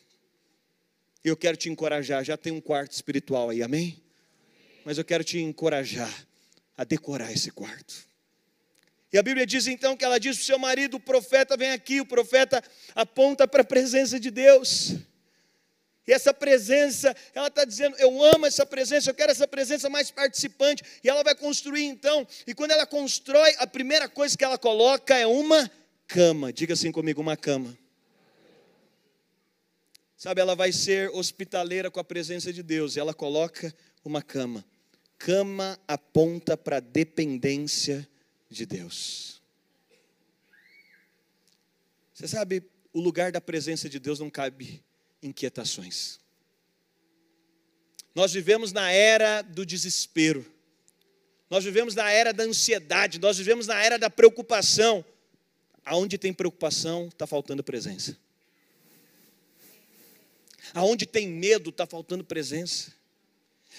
[1.22, 4.02] Eu quero te encorajar, já tem um quarto espiritual aí, amém?
[4.86, 6.28] Mas eu quero te encorajar
[6.78, 8.08] a decorar esse quarto.
[9.12, 11.72] E a Bíblia diz então que ela diz para o seu marido: o profeta vem
[11.72, 12.64] aqui, o profeta
[12.96, 14.96] aponta para a presença de Deus.
[16.08, 20.12] E essa presença, ela está dizendo: Eu amo essa presença, eu quero essa presença mais
[20.12, 20.84] participante.
[21.04, 22.28] E ela vai construir então.
[22.46, 25.70] E quando ela constrói, a primeira coisa que ela coloca é uma
[26.08, 26.54] cama.
[26.54, 27.76] Diga assim comigo: uma cama.
[30.16, 32.96] Sabe, ela vai ser hospitaleira com a presença de Deus.
[32.96, 34.64] E ela coloca uma cama.
[35.18, 38.08] Cama aponta para a dependência
[38.50, 39.42] de Deus.
[42.14, 42.64] Você sabe,
[42.94, 44.84] o lugar da presença de Deus não cabe
[45.26, 46.20] inquietações.
[48.14, 50.46] Nós vivemos na era do desespero,
[51.50, 55.04] nós vivemos na era da ansiedade, nós vivemos na era da preocupação.
[55.84, 58.18] Aonde tem preocupação, está faltando presença.
[60.74, 62.92] Aonde tem medo, está faltando presença.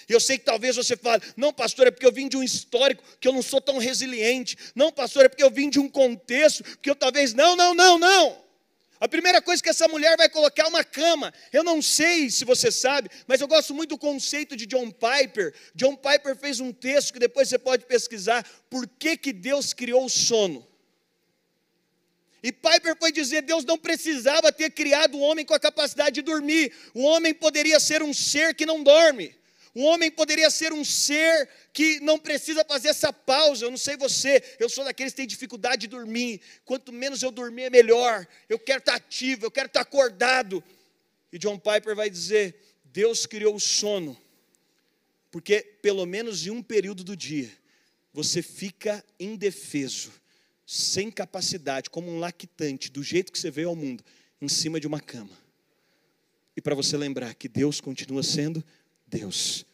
[0.07, 2.43] E eu sei que talvez você fale, não, pastor, é porque eu vim de um
[2.43, 4.57] histórico que eu não sou tão resiliente.
[4.73, 7.33] Não, pastor, é porque eu vim de um contexto que eu talvez.
[7.33, 8.46] Não, não, não, não.
[8.99, 11.31] A primeira coisa que essa mulher vai colocar é uma cama.
[11.53, 15.53] Eu não sei se você sabe, mas eu gosto muito do conceito de John Piper.
[15.75, 18.43] John Piper fez um texto que depois você pode pesquisar.
[18.69, 20.67] Por que, que Deus criou o sono?
[22.41, 26.21] E Piper foi dizer: Deus não precisava ter criado o homem com a capacidade de
[26.23, 26.73] dormir.
[26.93, 29.36] O homem poderia ser um ser que não dorme.
[29.77, 33.63] Um homem poderia ser um ser que não precisa fazer essa pausa.
[33.63, 36.41] Eu não sei você, eu sou daqueles que têm dificuldade de dormir.
[36.65, 38.25] Quanto menos eu dormir, é melhor.
[38.49, 40.63] Eu quero estar ativo, eu quero estar acordado.
[41.31, 44.19] E John Piper vai dizer: Deus criou o sono,
[45.29, 47.51] porque pelo menos em um período do dia,
[48.11, 50.11] você fica indefeso,
[50.65, 54.03] sem capacidade, como um lactante, do jeito que você veio ao mundo,
[54.41, 55.37] em cima de uma cama.
[56.55, 58.65] E para você lembrar que Deus continua sendo
[59.07, 59.65] Deus.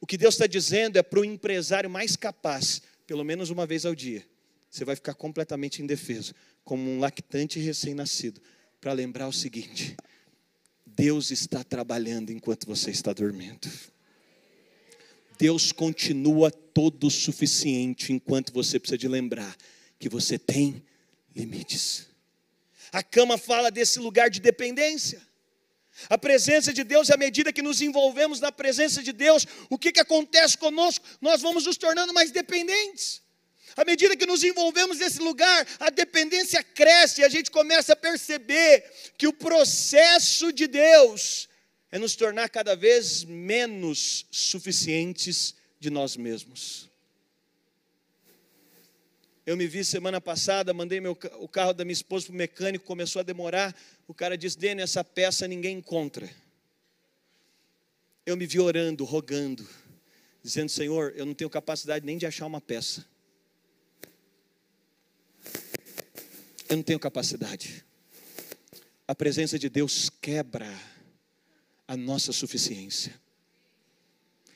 [0.00, 3.86] O que Deus está dizendo é para o empresário mais capaz, pelo menos uma vez
[3.86, 4.24] ao dia,
[4.70, 6.34] você vai ficar completamente indefeso,
[6.64, 8.40] como um lactante recém-nascido,
[8.80, 9.96] para lembrar o seguinte:
[10.84, 13.70] Deus está trabalhando enquanto você está dormindo.
[15.38, 19.56] Deus continua todo suficiente enquanto você precisa de lembrar
[19.98, 20.82] que você tem
[21.34, 22.06] limites.
[22.92, 25.20] A cama fala desse lugar de dependência.
[26.08, 29.92] A presença de Deus, à medida que nos envolvemos na presença de Deus, o que,
[29.92, 31.04] que acontece conosco?
[31.20, 33.22] Nós vamos nos tornando mais dependentes.
[33.76, 37.96] À medida que nos envolvemos nesse lugar, a dependência cresce e a gente começa a
[37.96, 38.84] perceber
[39.18, 41.48] que o processo de Deus
[41.90, 46.88] é nos tornar cada vez menos suficientes de nós mesmos.
[49.46, 52.84] Eu me vi semana passada, mandei meu, o carro da minha esposa para o mecânico,
[52.84, 53.72] começou a demorar.
[54.08, 56.28] O cara disse: Dênio, essa peça ninguém encontra.
[58.26, 59.64] Eu me vi orando, rogando,
[60.42, 63.06] dizendo: Senhor, eu não tenho capacidade nem de achar uma peça.
[66.68, 67.84] Eu não tenho capacidade.
[69.06, 70.68] A presença de Deus quebra
[71.86, 73.14] a nossa suficiência.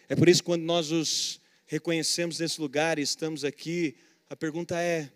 [0.09, 3.96] É por isso que quando nós os reconhecemos nesse lugar e estamos aqui
[4.30, 5.10] a pergunta é: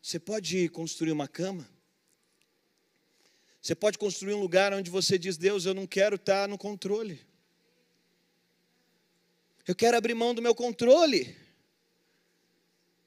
[0.00, 1.68] você pode construir uma cama?
[3.60, 7.20] Você pode construir um lugar onde você diz: Deus, eu não quero estar no controle.
[9.66, 11.36] Eu quero abrir mão do meu controle.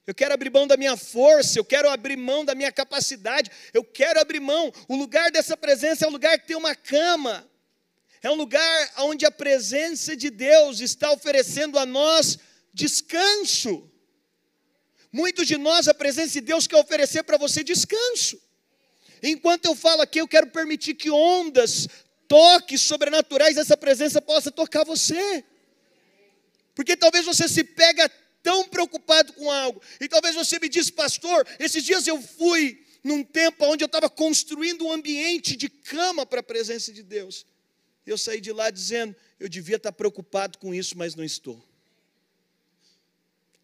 [0.06, 3.84] Eu quero abrir mão da minha força, eu quero abrir mão da minha capacidade, eu
[3.84, 4.74] quero abrir mão.
[4.88, 7.48] O lugar dessa presença é um lugar que tem uma cama,
[8.22, 12.40] é um lugar onde a presença de Deus está oferecendo a nós
[12.74, 13.89] descanso.
[15.12, 18.40] Muitos de nós, a presença de Deus quer oferecer para você descanso.
[19.22, 21.88] Enquanto eu falo aqui, eu quero permitir que ondas
[22.28, 25.44] toques sobrenaturais dessa presença possa tocar você.
[26.76, 28.10] Porque talvez você se pega
[28.44, 29.82] tão preocupado com algo.
[30.00, 34.10] E talvez você me diz, pastor, esses dias eu fui num tempo onde eu estava
[34.10, 37.46] construindo um ambiente de cama para a presença de Deus.
[38.06, 41.62] Eu saí de lá dizendo, eu devia estar preocupado com isso, mas não estou.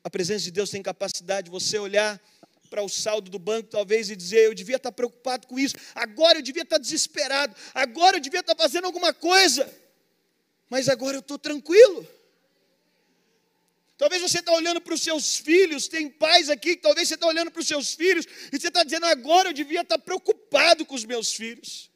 [0.05, 2.21] A presença de Deus tem capacidade de você olhar
[2.69, 6.37] para o saldo do banco, talvez, e dizer: Eu devia estar preocupado com isso, agora
[6.37, 9.67] eu devia estar desesperado, agora eu devia estar fazendo alguma coisa,
[10.69, 12.07] mas agora eu estou tranquilo.
[13.97, 17.49] Talvez você está olhando para os seus filhos, tem pais aqui, talvez você está olhando
[17.49, 21.03] para os seus filhos e você está dizendo: agora eu devia estar preocupado com os
[21.03, 21.89] meus filhos.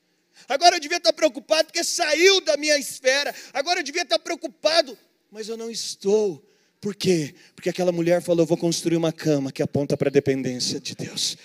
[0.48, 3.36] Agora eu devia estar preocupado porque saiu da minha esfera.
[3.54, 4.98] Agora eu devia estar preocupado,
[5.30, 6.49] mas eu não estou.
[6.82, 7.34] Por quê?
[7.56, 11.38] Porque aquela mulher falou: vou construir uma cama que aponta para a dependência de Deus.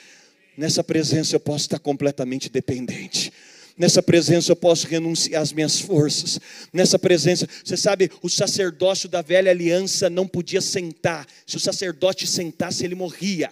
[0.56, 3.32] Nessa presença eu posso estar completamente dependente.
[3.76, 6.38] Nessa presença eu posso renunciar às minhas forças.
[6.72, 11.26] Nessa presença, você sabe, o sacerdócio da velha aliança não podia sentar.
[11.44, 13.50] Se o sacerdote sentasse, ele morria.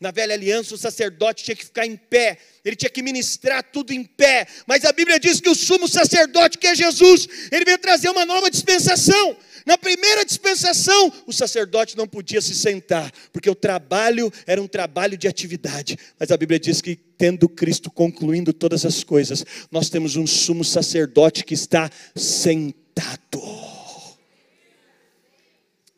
[0.00, 3.92] Na velha aliança, o sacerdote tinha que ficar em pé, ele tinha que ministrar tudo
[3.92, 4.46] em pé.
[4.66, 8.24] Mas a Bíblia diz que o sumo sacerdote, que é Jesus, ele veio trazer uma
[8.24, 9.36] nova dispensação.
[9.66, 15.18] Na primeira dispensação, o sacerdote não podia se sentar, porque o trabalho era um trabalho
[15.18, 15.98] de atividade.
[16.18, 20.64] Mas a Bíblia diz que, tendo Cristo concluindo todas as coisas, nós temos um sumo
[20.64, 23.79] sacerdote que está sentado.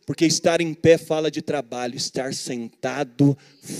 [0.04, 3.38] Porque estar em pé fala de trabalho, estar sentado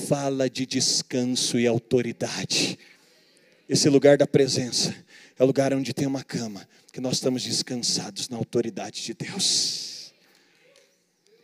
[0.09, 2.79] fala de descanso e autoridade.
[3.69, 4.95] Esse lugar da presença
[5.39, 10.13] é o lugar onde tem uma cama, que nós estamos descansados na autoridade de Deus.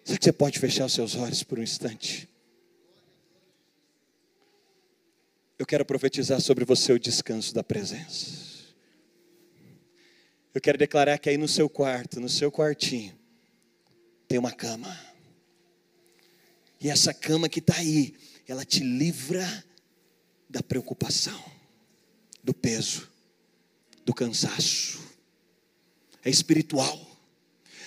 [0.05, 2.29] Será que você pode fechar os seus olhos por um instante?
[5.59, 8.49] Eu quero profetizar sobre você o descanso da presença.
[10.55, 13.18] Eu quero declarar que aí no seu quarto, no seu quartinho,
[14.29, 14.97] tem uma cama.
[16.81, 18.15] E essa cama que está aí,
[18.47, 19.65] ela te livra
[20.49, 21.43] da preocupação,
[22.45, 23.11] do peso,
[24.05, 25.01] do cansaço.
[26.25, 27.07] É espiritual.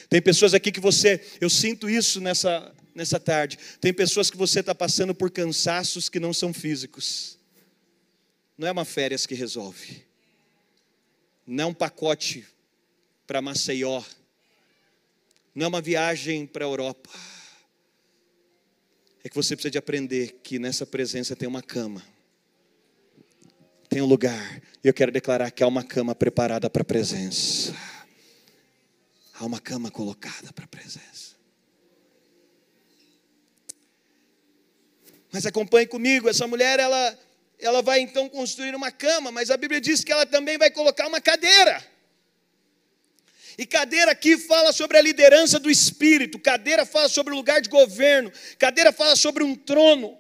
[0.10, 3.58] Tem pessoas aqui que você, eu sinto isso nessa, nessa tarde.
[3.80, 7.38] Tem pessoas que você está passando por cansaços que não são físicos.
[8.58, 10.04] Não é uma férias que resolve.
[11.48, 12.46] Não é um pacote
[13.26, 14.04] para Maceió
[15.54, 17.10] não é uma viagem para a Europa.
[19.24, 22.04] É que você precisa de aprender que nessa presença tem uma cama.
[23.90, 24.62] Tem um lugar.
[24.84, 27.76] E eu quero declarar que há uma cama preparada para a presença.
[29.34, 31.36] Há uma cama colocada para a presença.
[35.32, 37.18] Mas acompanhe comigo, essa mulher ela
[37.62, 41.08] ela vai então construir uma cama, mas a Bíblia diz que ela também vai colocar
[41.08, 41.86] uma cadeira.
[43.62, 47.70] E cadeira aqui fala sobre a liderança do espírito, cadeira fala sobre o lugar de
[47.70, 50.18] governo, cadeira fala sobre um trono.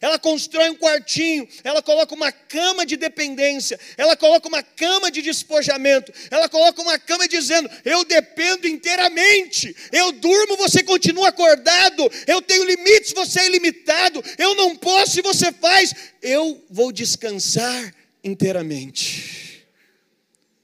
[0.00, 5.22] Ela constrói um quartinho, ela coloca uma cama de dependência, ela coloca uma cama de
[5.22, 12.42] despojamento, ela coloca uma cama dizendo: Eu dependo inteiramente, eu durmo, você continua acordado, eu
[12.42, 17.94] tenho limites, você é ilimitado, eu não posso e você faz, eu vou descansar
[18.24, 19.64] inteiramente.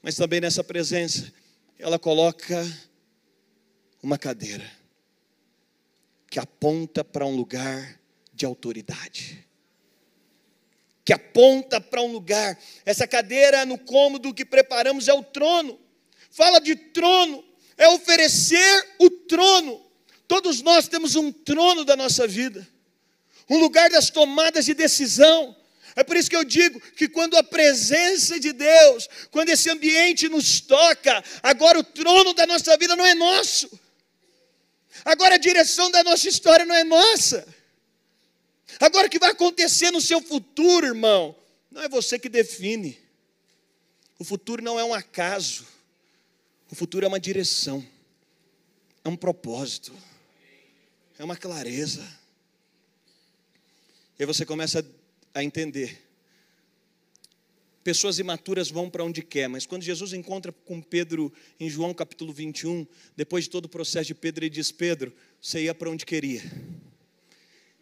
[0.02, 1.32] Mas também nessa presença,
[1.81, 2.62] ela coloca
[4.03, 4.70] uma cadeira
[6.31, 7.99] que aponta para um lugar
[8.33, 9.47] de autoridade.
[11.05, 12.59] Que aponta para um lugar.
[12.85, 15.81] Essa cadeira no cômodo que preparamos é o trono.
[16.31, 17.43] Fala de trono,
[17.76, 19.85] é oferecer o trono.
[20.28, 22.68] Todos nós temos um trono da nossa vida,
[23.49, 25.57] um lugar das tomadas de decisão,
[25.97, 30.28] é por isso que eu digo que quando a presença de Deus, quando esse ambiente
[30.28, 33.70] nos toca, agora o trono da nossa vida não é nosso.
[35.05, 37.47] Agora a direção da nossa história não é nossa.
[38.78, 41.34] Agora o que vai acontecer no seu futuro, irmão,
[41.70, 42.99] não é você que define.
[44.18, 45.66] O futuro não é um acaso.
[46.70, 47.84] O futuro é uma direção.
[49.05, 49.93] É um propósito.
[51.18, 52.07] É uma clareza.
[54.18, 54.99] E aí você começa a
[55.35, 56.11] a entender.
[57.83, 62.33] Pessoas imaturas vão para onde quer, mas quando Jesus encontra com Pedro em João capítulo
[62.33, 66.05] 21, depois de todo o processo de Pedro, ele diz: Pedro, você ia para onde
[66.05, 66.43] queria,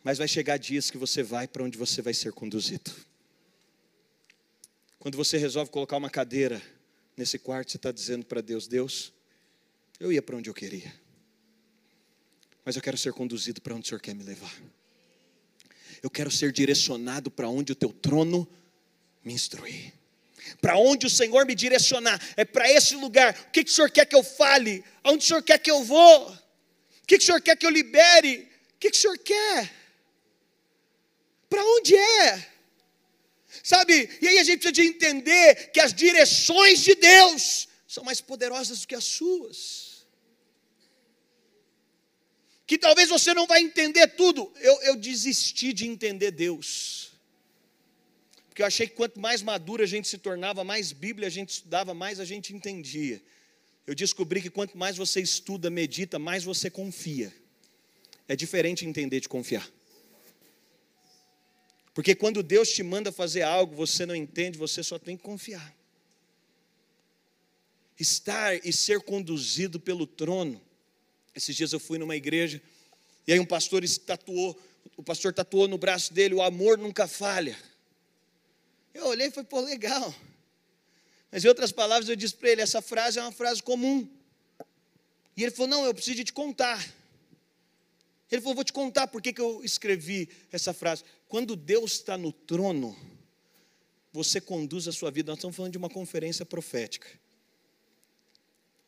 [0.04, 2.92] mas vai chegar dias que você vai para onde você vai ser conduzido.
[5.00, 6.62] Quando você resolve colocar uma cadeira
[7.16, 9.12] nesse quarto, você está dizendo para Deus: Deus,
[9.98, 10.94] eu ia para onde eu queria,
[12.64, 14.77] mas eu quero ser conduzido para onde o Senhor quer me levar.
[16.02, 18.48] Eu quero ser direcionado para onde o teu trono
[19.24, 19.92] me instruir.
[20.60, 23.38] Para onde o Senhor me direcionar, é para esse lugar.
[23.48, 24.84] O que, que o Senhor quer que eu fale?
[25.02, 26.30] Aonde o Senhor quer que eu vou?
[26.30, 28.48] O que, que o Senhor quer que eu libere?
[28.74, 29.72] O que, que o Senhor quer?
[31.48, 32.46] Para onde é?
[33.62, 34.08] Sabe?
[34.20, 38.80] E aí a gente precisa de entender que as direções de Deus são mais poderosas
[38.80, 39.87] do que as suas.
[42.68, 44.52] Que talvez você não vai entender tudo.
[44.60, 47.12] Eu, eu desisti de entender Deus.
[48.46, 51.48] Porque eu achei que quanto mais madura a gente se tornava, mais Bíblia a gente
[51.48, 53.22] estudava, mais a gente entendia.
[53.86, 57.34] Eu descobri que quanto mais você estuda, medita, mais você confia.
[58.28, 59.66] É diferente entender de confiar.
[61.94, 65.74] Porque quando Deus te manda fazer algo, você não entende, você só tem que confiar.
[67.98, 70.67] Estar e ser conduzido pelo trono.
[71.38, 72.60] Esses dias eu fui numa igreja,
[73.26, 74.60] e aí um pastor tatuou,
[74.96, 77.58] o pastor tatuou no braço dele, o amor nunca falha.
[78.92, 80.14] Eu olhei e falei, pô, legal.
[81.30, 84.06] Mas em outras palavras, eu disse para ele, essa frase é uma frase comum.
[85.36, 86.86] E ele falou, não, eu preciso de te contar.
[88.30, 91.02] Ele falou: Vou te contar por que, eu escrevi essa frase.
[91.26, 92.96] Quando Deus está no trono,
[94.12, 95.32] você conduz a sua vida.
[95.32, 97.08] Nós estamos falando de uma conferência profética,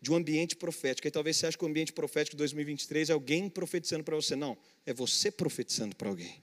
[0.00, 1.06] de um ambiente profético.
[1.06, 4.34] E talvez você ache que o ambiente profético de 2023 é alguém profetizando para você.
[4.34, 6.42] Não, é você profetizando para alguém.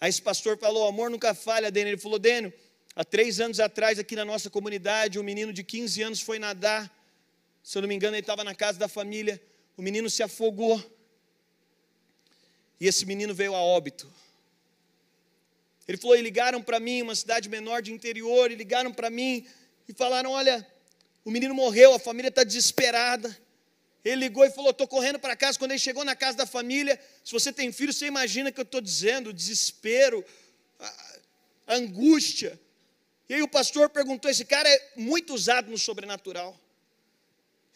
[0.00, 1.90] Aí esse pastor falou: Amor nunca falha, Dênio.
[1.90, 2.52] Ele falou: Dênio,
[2.94, 6.94] há três anos atrás, aqui na nossa comunidade, um menino de 15 anos foi nadar.
[7.62, 9.40] Se eu não me engano, ele estava na casa da família
[9.78, 10.76] o menino se afogou.
[12.80, 14.12] E esse menino veio a óbito.
[15.86, 19.46] Ele falou: e ligaram para mim, uma cidade menor de interior, e ligaram para mim
[19.88, 20.66] e falaram: olha,
[21.28, 23.36] o menino morreu, a família está desesperada.
[24.02, 25.58] Ele ligou e falou: estou correndo para casa.
[25.58, 28.58] Quando ele chegou na casa da família, se você tem filho, você imagina o que
[28.58, 30.24] eu estou dizendo: o desespero,
[30.80, 30.94] a,
[31.68, 32.58] angústia.
[33.28, 36.58] E aí o pastor perguntou: esse cara é muito usado no sobrenatural.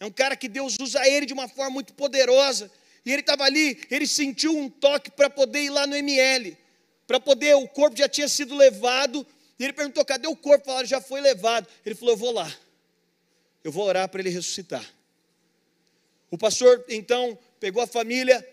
[0.00, 2.70] É um cara que Deus usa ele de uma forma muito poderosa.
[3.04, 6.56] E ele estava ali, ele sentiu um toque para poder ir lá no ML,
[7.06, 9.26] para poder, o corpo já tinha sido levado.
[9.58, 10.64] E ele perguntou: cadê o corpo?
[10.64, 11.68] Falaram: já foi levado.
[11.84, 12.50] Ele falou: eu vou lá,
[13.64, 14.84] eu vou orar para ele ressuscitar.
[16.30, 18.46] O pastor então pegou a família,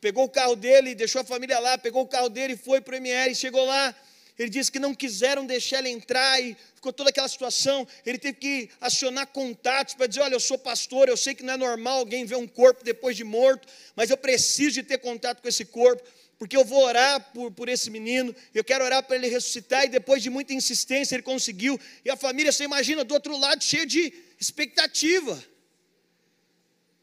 [0.00, 2.92] pegou o carro dele, deixou a família lá, pegou o carro dele e foi para
[2.92, 3.34] o ML.
[3.34, 3.94] Chegou lá,
[4.38, 7.86] ele disse que não quiseram deixar ele entrar e ficou toda aquela situação.
[8.04, 11.54] Ele teve que acionar contatos para dizer: Olha, eu sou pastor, eu sei que não
[11.54, 15.40] é normal alguém ver um corpo depois de morto, mas eu preciso de ter contato
[15.40, 16.02] com esse corpo,
[16.38, 19.84] porque eu vou orar por, por esse menino, eu quero orar para ele ressuscitar.
[19.84, 21.78] E depois de muita insistência, ele conseguiu.
[22.04, 25.42] E a família, você imagina, do outro lado, cheia de expectativa.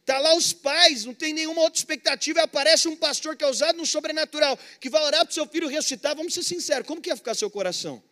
[0.02, 3.48] Está lá os pais, não tem nenhuma outra expectativa, e aparece um pastor que é
[3.48, 6.16] usado no sobrenatural, que vai orar para o seu filho ressuscitar.
[6.16, 8.04] Vamos ser sinceros, como que ia ficar seu coração?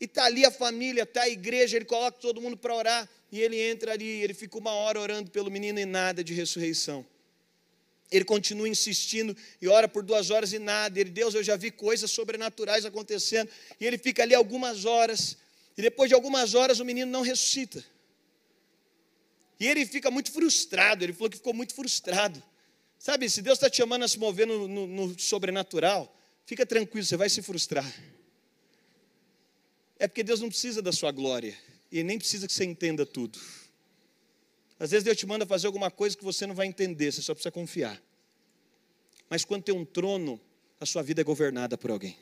[0.00, 3.40] E está ali a família, está a igreja, ele coloca todo mundo para orar, e
[3.40, 7.06] ele entra ali, ele fica uma hora orando pelo menino e nada de ressurreição.
[8.12, 11.00] Ele continua insistindo e ora por duas horas e nada.
[11.00, 13.50] Ele, Deus, eu já vi coisas sobrenaturais acontecendo.
[13.80, 15.38] E ele fica ali algumas horas,
[15.76, 17.82] e depois de algumas horas o menino não ressuscita.
[19.58, 22.42] E ele fica muito frustrado, ele falou que ficou muito frustrado.
[22.98, 27.06] Sabe, se Deus está te chamando a se mover no, no, no sobrenatural, fica tranquilo,
[27.06, 27.90] você vai se frustrar.
[29.98, 31.56] É porque Deus não precisa da sua glória,
[31.90, 33.38] e nem precisa que você entenda tudo.
[34.82, 37.34] Às vezes Deus te manda fazer alguma coisa que você não vai entender, você só
[37.34, 38.02] precisa confiar.
[39.30, 40.40] Mas quando tem um trono,
[40.80, 42.18] a sua vida é governada por alguém.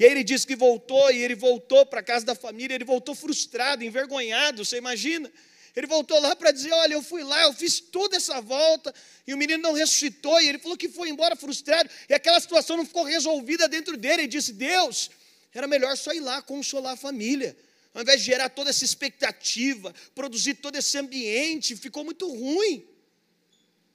[0.00, 2.84] E aí ele disse que voltou, e ele voltou para a casa da família, ele
[2.84, 5.30] voltou frustrado, envergonhado, você imagina?
[5.76, 8.92] Ele voltou lá para dizer: Olha, eu fui lá, eu fiz toda essa volta,
[9.24, 12.76] e o menino não ressuscitou, e ele falou que foi embora frustrado, e aquela situação
[12.76, 14.22] não ficou resolvida dentro dele.
[14.22, 15.08] Ele disse: Deus,
[15.54, 17.56] era melhor só ir lá consolar a família,
[17.98, 22.86] ao invés de gerar toda essa expectativa, produzir todo esse ambiente, ficou muito ruim.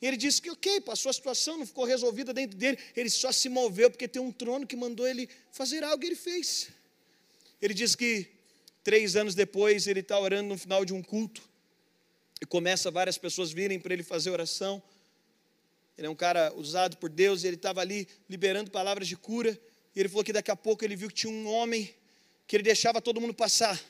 [0.01, 3.47] Ele disse que, ok, passou a situação, não ficou resolvida dentro dele, ele só se
[3.47, 6.67] moveu porque tem um trono que mandou ele fazer algo e ele fez.
[7.61, 8.27] Ele disse que
[8.83, 11.41] três anos depois ele está orando no final de um culto
[12.41, 14.83] e começa várias pessoas virem para ele fazer oração.
[15.97, 19.57] Ele é um cara usado por Deus ele estava ali liberando palavras de cura.
[19.95, 21.89] E ele falou que daqui a pouco ele viu que tinha um homem
[22.45, 23.81] que ele deixava todo mundo passar.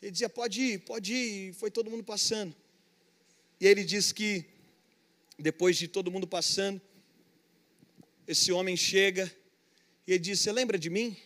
[0.00, 1.50] Ele dizia: Pode ir, pode ir.
[1.50, 2.54] E foi todo mundo passando.
[3.60, 4.44] E ele disse que,
[5.38, 6.80] depois de todo mundo passando,
[8.26, 9.30] esse homem chega
[10.06, 11.16] e ele disse: Você lembra de mim?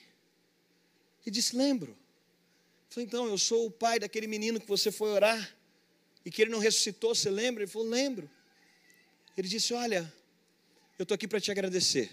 [1.25, 1.91] Ele disse: Lembro.
[1.93, 5.57] Ele falou: Então, eu sou o pai daquele menino que você foi orar
[6.25, 7.63] e que ele não ressuscitou, você lembra?
[7.63, 8.31] Ele falou: Lembro.
[9.37, 10.13] Ele disse: Olha,
[10.99, 12.11] eu estou aqui para te agradecer,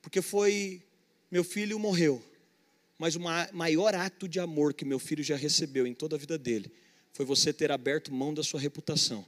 [0.00, 0.82] porque foi
[1.30, 2.24] meu filho morreu,
[2.98, 3.20] mas o
[3.52, 6.70] maior ato de amor que meu filho já recebeu em toda a vida dele
[7.12, 9.24] foi você ter aberto mão da sua reputação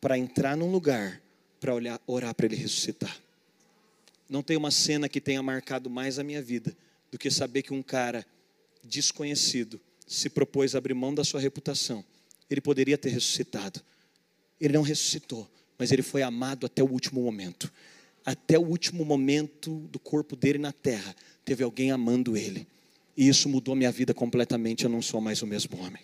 [0.00, 1.22] para entrar num lugar
[1.58, 1.72] para
[2.06, 3.18] orar para ele ressuscitar.
[4.28, 6.76] Não tem uma cena que tenha marcado mais a minha vida
[7.10, 8.26] do que saber que um cara
[8.82, 12.04] desconhecido se propôs a abrir mão da sua reputação.
[12.50, 13.80] Ele poderia ter ressuscitado.
[14.60, 17.72] Ele não ressuscitou, mas ele foi amado até o último momento.
[18.24, 21.14] Até o último momento do corpo dele na terra,
[21.44, 22.66] teve alguém amando ele.
[23.16, 24.84] E isso mudou minha vida completamente.
[24.84, 26.02] Eu não sou mais o mesmo homem.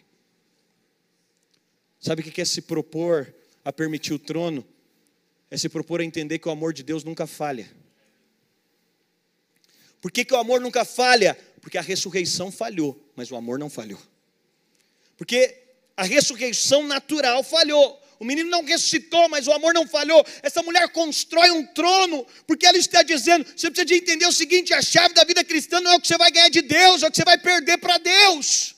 [1.98, 3.34] Sabe o que é se propor
[3.64, 4.66] a permitir o trono?
[5.50, 7.68] É se propor a entender que o amor de Deus nunca falha.
[10.00, 11.36] Por que, que o amor nunca falha?
[11.60, 14.00] Porque a ressurreição falhou, mas o amor não falhou.
[15.16, 15.58] Porque
[15.96, 18.00] a ressurreição natural falhou.
[18.20, 20.22] O menino não ressuscitou, mas o amor não falhou.
[20.42, 24.74] Essa mulher constrói um trono, porque ela está dizendo: você precisa de entender o seguinte:
[24.74, 27.08] a chave da vida cristã não é o que você vai ganhar de Deus, é
[27.08, 28.76] o que você vai perder para Deus.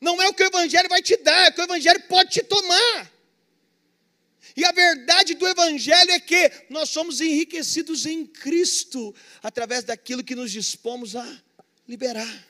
[0.00, 2.30] Não é o que o Evangelho vai te dar, é o que o Evangelho pode
[2.30, 3.10] te tomar.
[4.56, 9.12] E a verdade do Evangelho é que nós somos enriquecidos em Cristo,
[9.42, 11.42] através daquilo que nos dispomos a
[11.88, 12.46] liberar.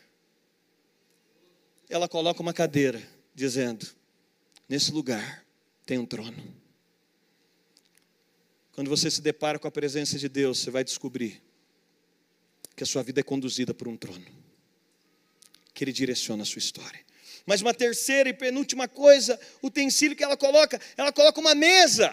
[1.89, 3.03] Ela coloca uma cadeira,
[3.35, 3.87] dizendo:
[4.73, 5.45] Nesse lugar
[5.85, 6.43] tem um trono.
[8.73, 11.43] Quando você se depara com a presença de Deus, você vai descobrir
[12.75, 14.25] que a sua vida é conduzida por um trono,
[15.75, 17.01] que Ele direciona a sua história.
[17.45, 22.11] Mas uma terceira e penúltima coisa, utensílio que ela coloca, ela coloca uma mesa.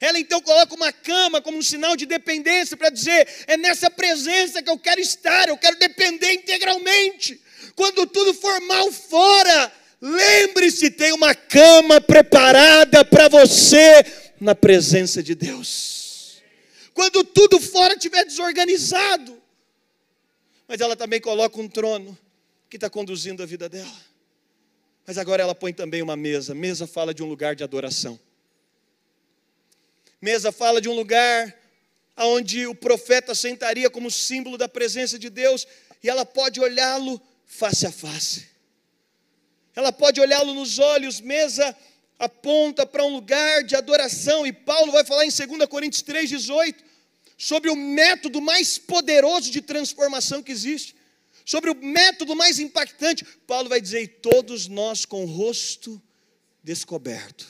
[0.00, 4.62] Ela então coloca uma cama como um sinal de dependência para dizer: é nessa presença
[4.62, 7.38] que eu quero estar, eu quero depender integralmente.
[7.76, 14.04] Quando tudo for mal fora, lembre-se: tem uma cama preparada para você
[14.40, 16.42] na presença de Deus.
[16.92, 19.40] Quando tudo fora estiver desorganizado,
[20.66, 22.18] mas ela também coloca um trono
[22.68, 24.12] que está conduzindo a vida dela.
[25.06, 26.54] Mas agora ela põe também uma mesa.
[26.54, 28.18] Mesa fala de um lugar de adoração.
[30.20, 31.54] Mesa fala de um lugar
[32.16, 35.66] onde o profeta sentaria como símbolo da presença de Deus
[36.02, 38.51] e ela pode olhá-lo face a face.
[39.74, 41.20] Ela pode olhá-lo nos olhos.
[41.20, 41.76] Mesa
[42.18, 46.82] aponta para um lugar de adoração e Paulo vai falar em 2 Coríntios 3:18
[47.36, 50.94] sobre o método mais poderoso de transformação que existe
[51.44, 56.00] sobre o método mais impactante, Paulo vai dizer: e todos nós com o rosto
[56.62, 57.46] descoberto,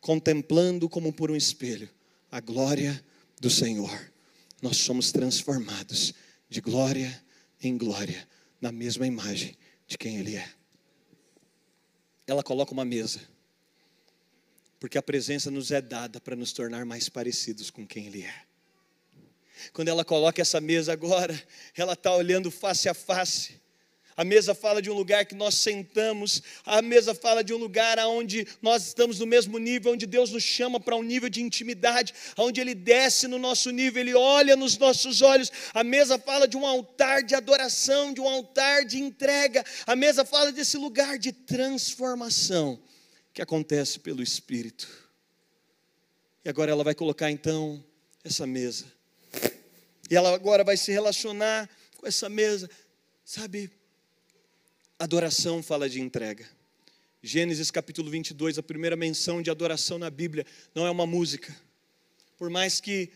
[0.00, 1.88] contemplando como por um espelho
[2.30, 3.04] a glória
[3.40, 4.12] do Senhor,
[4.60, 6.14] nós somos transformados
[6.48, 7.22] de glória
[7.62, 8.28] em glória,
[8.60, 9.56] na mesma imagem
[9.86, 10.48] de quem Ele é.
[12.26, 13.20] Ela coloca uma mesa,
[14.80, 18.44] porque a presença nos é dada para nos tornar mais parecidos com quem Ele é.
[19.72, 21.40] Quando ela coloca essa mesa agora,
[21.76, 23.60] ela está olhando face a face.
[24.16, 27.98] A mesa fala de um lugar que nós sentamos, a mesa fala de um lugar
[28.00, 32.14] onde nós estamos no mesmo nível, onde Deus nos chama para um nível de intimidade,
[32.36, 35.50] onde Ele desce no nosso nível, Ele olha nos nossos olhos.
[35.72, 39.64] A mesa fala de um altar de adoração, de um altar de entrega.
[39.86, 42.80] A mesa fala desse lugar de transformação
[43.32, 44.88] que acontece pelo Espírito.
[46.44, 47.82] E agora ela vai colocar então
[48.24, 48.94] essa mesa
[50.10, 52.68] e ela agora vai se relacionar com essa mesa.
[53.24, 53.70] Sabe,
[54.98, 56.48] adoração fala de entrega.
[57.22, 61.54] Gênesis capítulo 22, a primeira menção de adoração na Bíblia, não é uma música.
[62.36, 63.10] Por mais que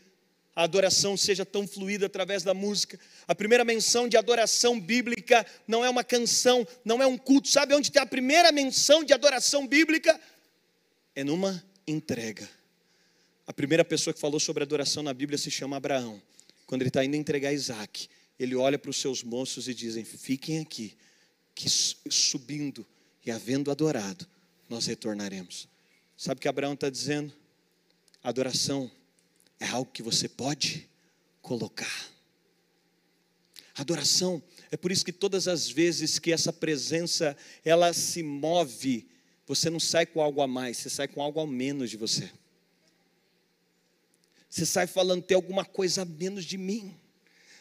[0.56, 5.84] a adoração seja tão fluida através da música, a primeira menção de adoração bíblica não
[5.84, 7.48] é uma canção, não é um culto.
[7.48, 10.18] Sabe onde tem a primeira menção de adoração bíblica?
[11.14, 12.48] É numa entrega.
[13.46, 16.20] A primeira pessoa que falou sobre adoração na Bíblia se chama Abraão
[16.68, 20.60] quando ele está indo entregar Isaac, ele olha para os seus moços e dizem: Fiquem
[20.60, 20.94] aqui,
[21.58, 22.86] que subindo
[23.26, 24.24] e havendo adorado,
[24.68, 25.68] nós retornaremos.
[26.16, 27.32] Sabe o que Abraão está dizendo?
[28.22, 28.88] Adoração
[29.58, 30.88] é algo que você pode
[31.42, 32.08] colocar.
[33.74, 34.40] Adoração
[34.70, 39.08] é por isso que todas as vezes que essa presença ela se move,
[39.44, 42.30] você não sai com algo a mais, você sai com algo a menos de você.
[44.48, 46.94] Você sai falando, tem alguma coisa a menos de mim.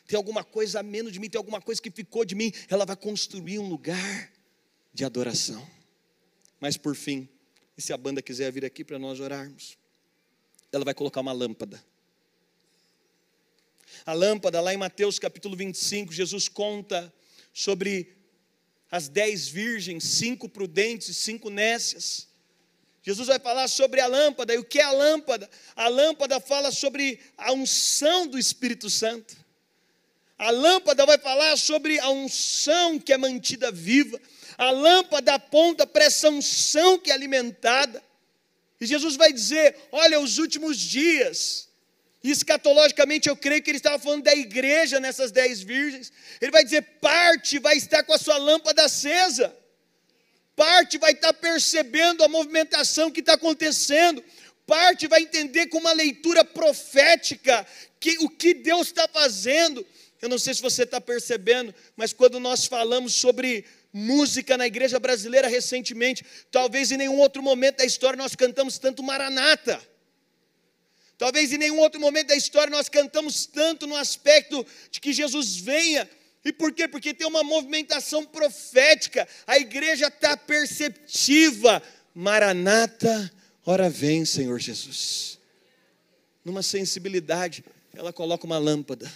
[0.08, 2.52] Tem alguma coisa a menos de mim, tem alguma coisa que ficou de mim.
[2.70, 4.32] Ela vai construir um lugar
[4.94, 5.70] de adoração.
[6.60, 7.28] Mas por fim,
[7.78, 9.78] e se a banda quiser vir aqui para nós orarmos,
[10.72, 11.84] ela vai colocar uma lâmpada.
[14.06, 17.14] A lâmpada, lá em Mateus capítulo 25, Jesus conta
[17.54, 18.16] sobre
[18.90, 22.28] as dez virgens, cinco prudentes e cinco nécias.
[23.04, 24.54] Jesus vai falar sobre a lâmpada.
[24.54, 25.50] E o que é a lâmpada?
[25.76, 29.36] A lâmpada fala sobre a unção do Espírito Santo.
[30.38, 34.20] A lâmpada vai falar sobre a unção que é mantida viva.
[34.58, 38.04] A lâmpada aponta para essa unção que é alimentada.
[38.80, 41.68] E Jesus vai dizer: Olha, os últimos dias.
[42.24, 46.12] Escatologicamente eu creio que ele estava falando da igreja nessas dez virgens.
[46.42, 49.56] Ele vai dizer: parte vai estar com a sua lâmpada acesa
[50.58, 54.24] parte vai estar percebendo a movimentação que está acontecendo,
[54.66, 57.66] parte vai entender com uma leitura profética
[58.00, 59.86] que o que Deus está fazendo.
[60.22, 65.00] Eu não sei se você está percebendo, mas quando nós falamos sobre música na igreja
[65.00, 69.80] brasileira recentemente, talvez em nenhum outro momento da história nós cantamos tanto Maranata.
[71.18, 75.56] Talvez em nenhum outro momento da história nós cantamos tanto no aspecto de que Jesus
[75.58, 76.10] venha
[76.44, 76.88] e por quê?
[76.88, 81.84] Porque tem uma movimentação profética, a igreja está perceptiva.
[82.16, 83.32] Maranata,
[83.66, 85.40] ora vem, Senhor Jesus.
[86.46, 89.12] Numa sensibilidade, ela coloca uma lâmpada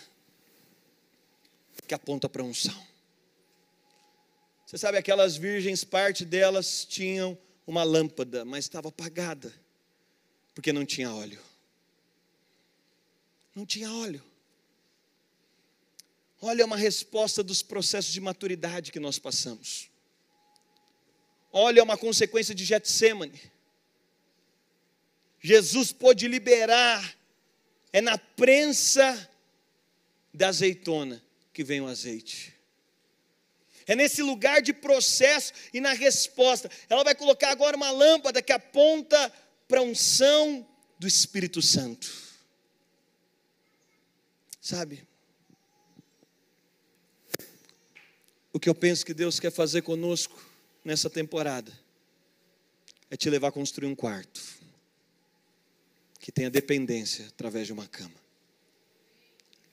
[1.91, 2.87] que aponta para a unção.
[4.65, 7.37] Você sabe, aquelas virgens, parte delas tinham
[7.67, 9.53] uma lâmpada, mas estava apagada,
[10.55, 11.41] porque não tinha óleo.
[13.53, 14.23] Não tinha óleo.
[16.41, 19.89] Olha uma resposta dos processos de maturidade que nós passamos.
[21.51, 23.51] Olha uma consequência de Getsemane.
[25.41, 27.17] Jesus pôde liberar,
[27.91, 29.29] é na prensa
[30.33, 31.21] da azeitona
[31.53, 32.53] que vem o azeite.
[33.85, 36.69] É nesse lugar de processo e na resposta.
[36.89, 39.31] Ela vai colocar agora uma lâmpada que aponta
[39.67, 40.67] para a unção
[40.99, 42.11] do Espírito Santo.
[44.61, 45.07] Sabe?
[48.53, 50.43] O que eu penso que Deus quer fazer conosco
[50.83, 51.71] nessa temporada
[53.09, 54.41] é te levar a construir um quarto
[56.19, 58.13] que tenha dependência através de uma cama,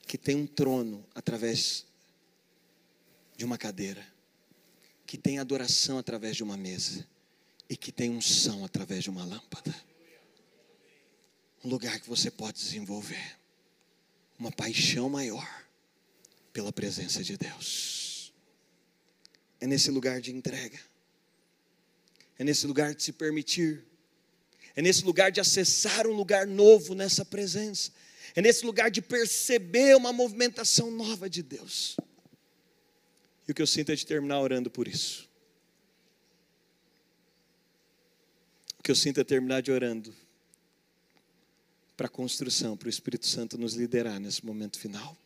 [0.09, 1.85] que tenha um trono através
[3.37, 4.03] de uma cadeira,
[5.05, 7.07] que tenha adoração através de uma mesa
[7.69, 9.71] e que tenha unção através de uma lâmpada.
[11.63, 13.37] Um lugar que você pode desenvolver
[14.39, 15.47] uma paixão maior
[16.51, 18.33] pela presença de Deus.
[19.61, 20.79] É nesse lugar de entrega,
[22.39, 23.85] é nesse lugar de se permitir,
[24.75, 27.91] é nesse lugar de acessar um lugar novo nessa presença,
[28.35, 31.97] é nesse lugar de perceber uma movimentação nova de Deus.
[33.47, 35.27] E o que eu sinto é de terminar orando por isso.
[38.79, 40.15] O que eu sinto é terminar de orando
[41.97, 45.17] para a construção, para o Espírito Santo nos liderar nesse momento final.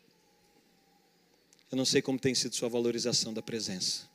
[1.71, 4.09] Eu não sei como tem sido sua valorização da presença.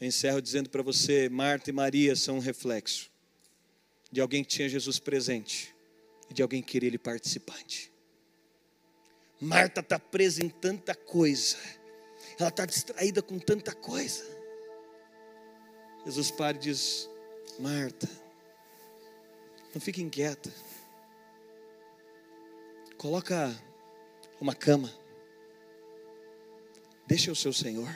[0.00, 3.10] Eu encerro dizendo para você: Marta e Maria são um reflexo
[4.10, 5.74] de alguém que tinha Jesus presente
[6.30, 7.92] de alguém que queria ele participante.
[9.40, 11.56] Marta está presa em tanta coisa,
[12.38, 14.24] ela está distraída com tanta coisa.
[16.04, 17.08] Jesus para e diz:
[17.58, 18.08] Marta,
[19.74, 20.52] não fique inquieta,
[22.96, 23.54] coloca
[24.40, 24.92] uma cama,
[27.06, 27.88] deixa o seu Senhor.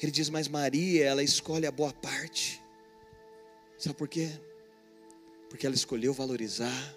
[0.00, 2.62] Ele diz, mas Maria, ela escolhe a boa parte.
[3.76, 4.30] Sabe por quê?
[5.48, 6.96] Porque ela escolheu valorizar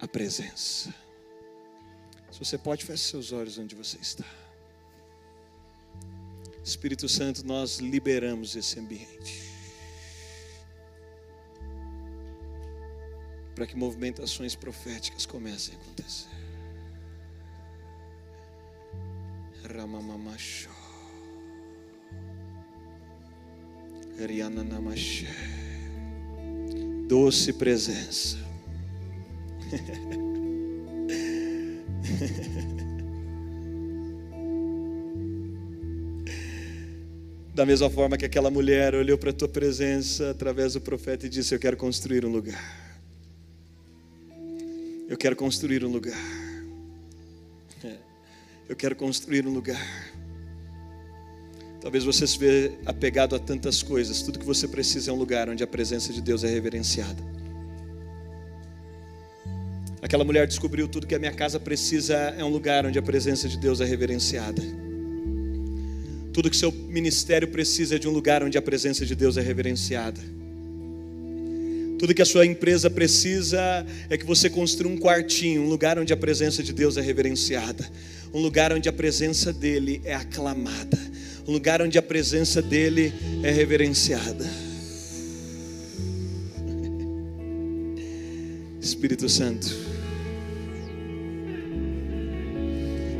[0.00, 0.94] a presença.
[2.30, 4.24] Se você pode, feche seus olhos onde você está.
[6.64, 9.52] Espírito Santo, nós liberamos esse ambiente.
[13.54, 16.28] Para que movimentações proféticas comecem a acontecer.
[19.68, 20.70] Ramamamachó.
[27.06, 28.38] Doce presença.
[37.54, 41.28] Da mesma forma que aquela mulher olhou para a tua presença através do profeta e
[41.28, 42.98] disse: Eu quero construir um lugar.
[45.08, 46.18] Eu quero construir um lugar.
[48.68, 49.80] Eu quero construir um lugar.
[51.84, 54.22] Talvez você se vê apegado a tantas coisas.
[54.22, 57.22] Tudo que você precisa é um lugar onde a presença de Deus é reverenciada.
[60.00, 63.50] Aquela mulher descobriu tudo que a minha casa precisa é um lugar onde a presença
[63.50, 64.62] de Deus é reverenciada.
[66.32, 69.42] Tudo que seu ministério precisa é de um lugar onde a presença de Deus é
[69.42, 70.22] reverenciada.
[71.98, 76.14] Tudo que a sua empresa precisa é que você construa um quartinho, um lugar onde
[76.14, 77.86] a presença de Deus é reverenciada,
[78.32, 81.12] um lugar onde a presença dele é aclamada
[81.46, 84.44] um lugar onde a presença dEle é reverenciada.
[88.80, 89.74] Espírito Santo,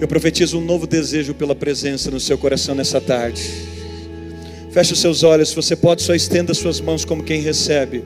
[0.01, 3.43] eu profetizo um novo desejo pela presença no seu coração nessa tarde.
[4.71, 8.05] Feche os seus olhos, se você pode, só estenda suas mãos como quem recebe.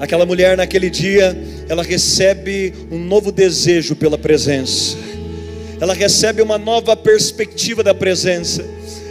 [0.00, 1.36] Aquela mulher naquele dia,
[1.68, 4.96] ela recebe um novo desejo pela presença.
[5.80, 8.62] Ela recebe uma nova perspectiva da presença.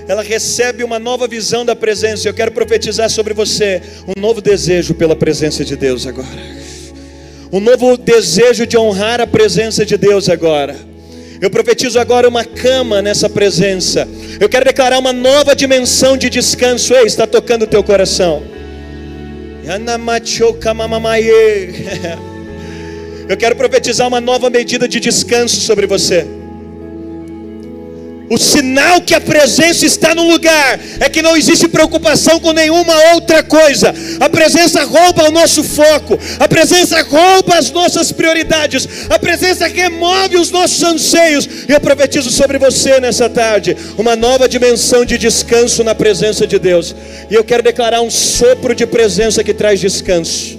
[0.08, 2.30] Ela recebe uma nova visão da presença.
[2.30, 6.28] Eu quero profetizar sobre você um novo desejo pela presença de Deus agora.
[7.52, 10.76] Um novo desejo de honrar a presença de Deus agora.
[11.42, 14.08] Eu profetizo agora uma cama nessa presença.
[14.40, 16.94] Eu quero declarar uma nova dimensão de descanso.
[16.94, 18.44] Ei, está tocando o teu coração.
[23.30, 26.39] Eu quero profetizar uma nova medida de descanso sobre você.
[28.30, 32.94] O sinal que a presença está no lugar é que não existe preocupação com nenhuma
[33.14, 33.94] outra coisa.
[34.20, 40.38] A presença rouba o nosso foco, a presença rouba as nossas prioridades, a presença remove
[40.38, 41.50] os nossos anseios.
[41.68, 46.60] E eu profetizo sobre você nessa tarde uma nova dimensão de descanso na presença de
[46.60, 46.96] Deus.
[47.32, 50.59] E eu quero declarar um sopro de presença que traz descanso.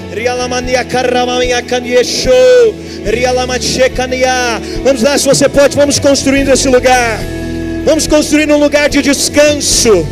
[4.83, 7.17] Vamos lá, se você pode, vamos construindo esse lugar.
[7.85, 10.05] Vamos construindo um lugar de descanso.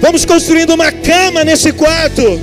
[0.00, 2.40] Vamos construindo uma cama nesse quarto.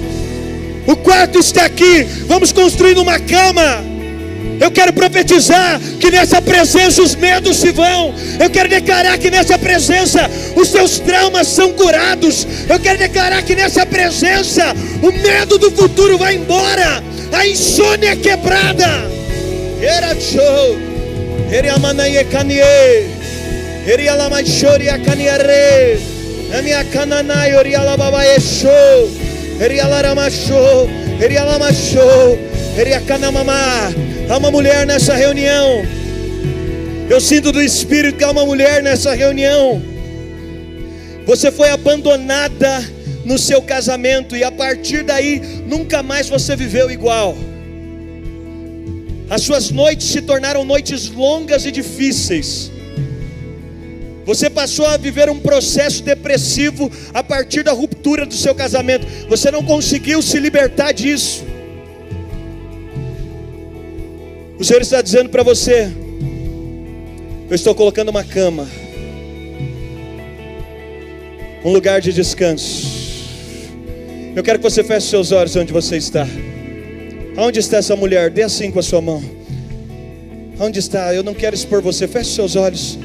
[0.85, 2.03] O quarto está aqui.
[2.27, 3.92] Vamos construindo uma cama.
[4.59, 8.13] Eu quero profetizar que nessa presença os medos se vão.
[8.39, 12.47] Eu quero declarar que nessa presença os seus traumas são curados.
[12.69, 17.03] Eu quero declarar que nessa presença o medo do futuro vai embora.
[17.31, 19.11] A insônia é quebrada.
[19.81, 20.77] Era show.
[21.51, 22.61] Eriamanaye kanie.
[23.85, 24.87] Erialamachori
[29.59, 30.89] Erialaramachou.
[31.21, 32.37] Erialamachou.
[32.77, 33.91] Eriakanamamá.
[34.29, 35.83] Há uma mulher nessa reunião.
[37.09, 39.81] Eu sinto do Espírito que há uma mulher nessa reunião.
[41.25, 42.83] Você foi abandonada
[43.23, 47.37] no seu casamento e a partir daí nunca mais você viveu igual.
[49.29, 52.72] As suas noites se tornaram noites longas e difíceis.
[54.25, 59.05] Você passou a viver um processo depressivo a partir da ruptura do seu casamento.
[59.27, 61.45] Você não conseguiu se libertar disso.
[64.57, 65.91] O Senhor está dizendo para você:
[67.49, 68.67] Eu estou colocando uma cama,
[71.65, 72.93] um lugar de descanso.
[74.35, 76.25] Eu quero que você feche seus olhos onde você está.
[77.35, 78.29] Aonde está essa mulher?
[78.29, 79.21] Dê assim com a sua mão.
[80.59, 81.13] Onde está?
[81.13, 82.07] Eu não quero expor você.
[82.07, 82.97] Feche seus olhos.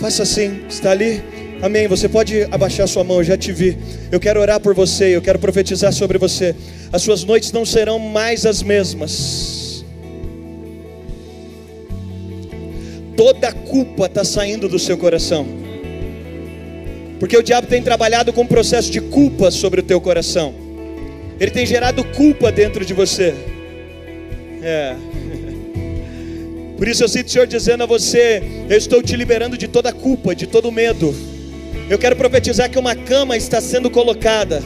[0.00, 0.62] Faça assim.
[0.68, 1.22] Está ali?
[1.62, 1.86] Amém.
[1.86, 3.78] Você pode abaixar sua mão, eu já te vi.
[4.10, 6.56] Eu quero orar por você, eu quero profetizar sobre você.
[6.92, 9.60] As suas noites não serão mais as mesmas.
[13.20, 15.46] toda culpa está saindo do seu coração.
[17.18, 20.54] Porque o diabo tem trabalhado com um processo de culpa sobre o teu coração.
[21.38, 23.34] Ele tem gerado culpa dentro de você.
[24.62, 24.96] É.
[26.80, 29.92] Por isso eu sinto o Senhor dizendo a você: Eu estou te liberando de toda
[29.92, 31.14] culpa, de todo medo.
[31.88, 34.60] Eu quero profetizar que uma cama está sendo colocada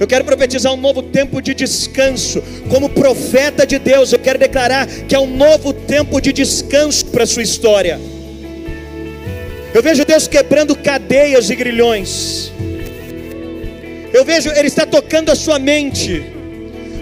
[0.00, 2.42] eu quero profetizar um novo tempo de descanso.
[2.70, 7.24] Como profeta de Deus, eu quero declarar que é um novo tempo de descanso para
[7.24, 7.98] a sua história.
[9.74, 12.52] Eu vejo Deus quebrando cadeias e grilhões.
[14.12, 16.24] Eu vejo Ele está tocando a sua mente.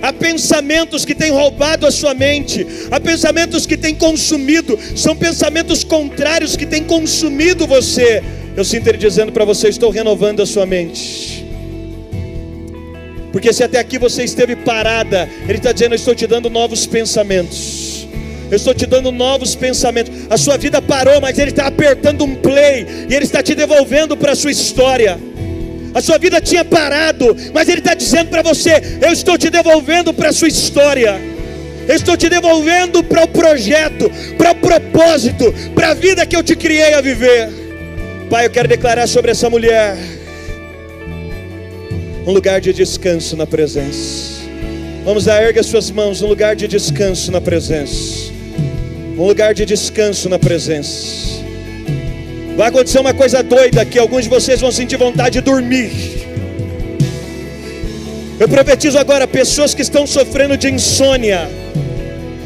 [0.03, 5.83] Há pensamentos que têm roubado a sua mente, há pensamentos que têm consumido, são pensamentos
[5.83, 8.23] contrários que têm consumido você.
[8.57, 11.45] Eu sinto Ele dizendo para você: estou renovando a sua mente.
[13.33, 18.09] Porque se até aqui você esteve parada, Ele está dizendo: estou te dando novos pensamentos.
[18.51, 20.13] Eu estou te dando novos pensamentos.
[20.31, 24.17] A sua vida parou, mas Ele está apertando um play e Ele está te devolvendo
[24.17, 25.19] para a sua história.
[25.97, 30.13] A sua vida tinha parado, mas Ele está dizendo para você: Eu estou te devolvendo
[30.13, 31.19] para a sua história.
[31.89, 36.43] Eu estou te devolvendo para o projeto, para o propósito, para a vida que eu
[36.43, 37.49] te criei a viver.
[38.29, 39.97] Pai, eu quero declarar sobre essa mulher
[42.27, 44.43] um lugar de descanso na presença.
[45.03, 48.31] Vamos lá, erga suas mãos, um lugar de descanso na presença.
[49.17, 51.26] Um lugar de descanso na presença.
[52.57, 55.91] Vai acontecer uma coisa doida aqui, alguns de vocês vão sentir vontade de dormir.
[58.41, 61.51] Eu profetizo agora pessoas que estão sofrendo de insônia.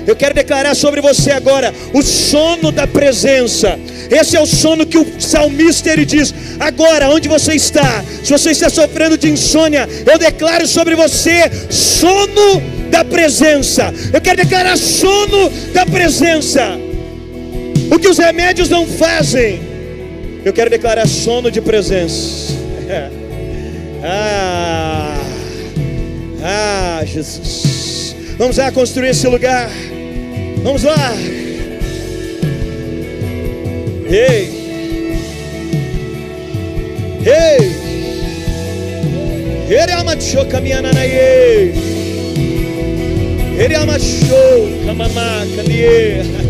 [0.05, 3.79] Eu quero declarar sobre você agora o sono da presença.
[4.11, 8.03] Esse é o sono que o salmista ele diz: agora, onde você está?
[8.25, 13.95] Se você está sofrendo de insônia, eu declaro sobre você sono da presença.
[14.13, 16.77] Eu quero declarar sono da presença.
[17.93, 19.70] O que os remédios não fazem,
[20.45, 22.55] eu quero declarar sono de presença.
[24.03, 25.21] ah,
[26.43, 28.17] ah, Jesus.
[28.39, 29.71] Vamos lá construir esse lugar.
[30.63, 31.13] Vamos lá.
[34.11, 34.61] Ei.
[37.27, 37.91] Ei.
[39.69, 41.73] Ele amachou caminhando aí.
[43.59, 46.23] Ele amachou camamá caminhê.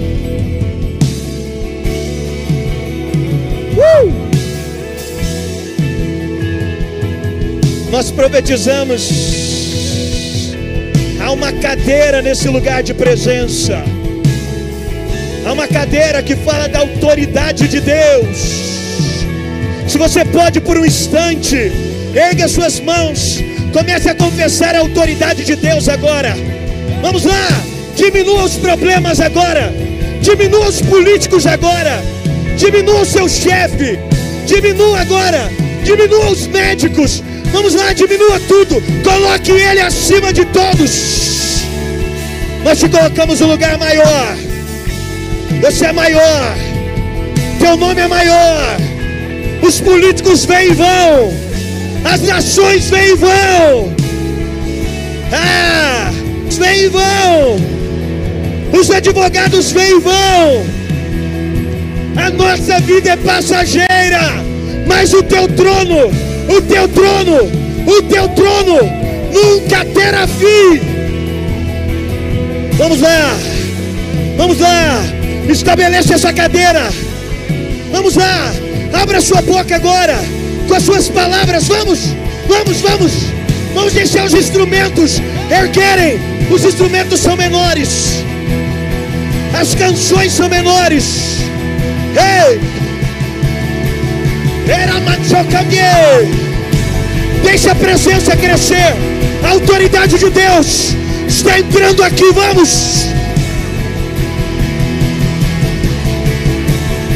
[3.81, 4.31] Uh!
[7.91, 9.09] Nós profetizamos.
[11.21, 13.83] Há uma cadeira nesse lugar de presença.
[15.45, 18.37] Há uma cadeira que fala da autoridade de Deus.
[19.89, 21.73] Se você pode por um instante,
[22.15, 26.37] ergue as suas mãos, comece a confessar a autoridade de Deus agora.
[27.03, 27.49] Vamos lá,
[27.97, 29.73] diminua os problemas agora,
[30.21, 32.03] diminua os políticos agora,
[32.61, 33.99] diminua o seu chefe,
[34.47, 35.51] diminua agora,
[35.83, 37.23] diminua os médicos.
[37.53, 41.65] Vamos lá, diminua tudo, coloque ele acima de todos.
[42.63, 44.37] Nós te colocamos no lugar maior.
[45.63, 46.55] Você é maior.
[47.59, 48.77] Teu nome é maior.
[49.63, 51.35] Os políticos vêm e vão.
[52.05, 53.95] As nações vêm e vão.
[55.33, 56.11] Ah,
[56.51, 57.57] vêm e vão.
[58.79, 60.80] Os advogados vêm e vão.
[62.17, 64.21] A nossa vida é passageira,
[64.87, 66.11] mas o teu trono,
[66.49, 67.37] o teu trono,
[67.87, 68.77] o teu trono
[69.33, 70.81] nunca terá fim.
[72.77, 73.37] Vamos lá,
[74.37, 75.03] vamos lá.
[75.49, 76.89] Estabelece essa cadeira.
[77.93, 78.53] Vamos lá.
[78.93, 80.17] Abra sua boca agora.
[80.69, 81.67] Com as suas palavras.
[81.67, 82.15] Vamos.
[82.49, 83.13] Vamos, vamos.
[83.75, 86.21] Vamos deixar os instrumentos erguerem.
[86.51, 88.25] Os instrumentos são menores.
[89.59, 91.50] As canções são menores.
[92.17, 92.61] Ei!
[94.69, 95.01] Era
[97.43, 98.95] Deixa a presença crescer.
[99.43, 100.95] A autoridade de Deus
[101.27, 102.31] está entrando aqui.
[102.33, 103.11] Vamos.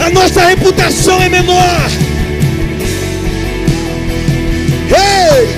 [0.05, 1.91] a nossa reputação é menor.
[4.91, 5.49] Ei!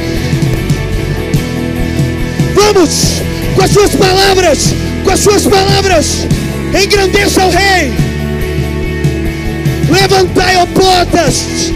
[2.54, 3.22] Vamos
[3.56, 4.74] com as suas palavras,
[5.04, 6.26] com as suas palavras,
[6.80, 8.05] engrandeça o Rei.
[9.90, 11.72] Levantai, ó portas,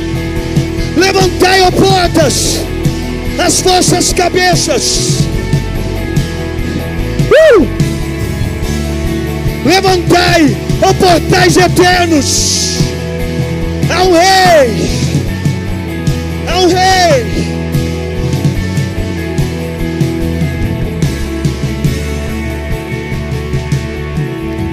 [0.97, 2.61] levantai, ó portas,
[3.39, 5.21] as vossas cabeças.
[7.31, 7.67] Uh!
[9.65, 12.61] Levantai, ó portais eternos
[13.91, 14.91] Há um rei.
[16.47, 17.51] Há um rei.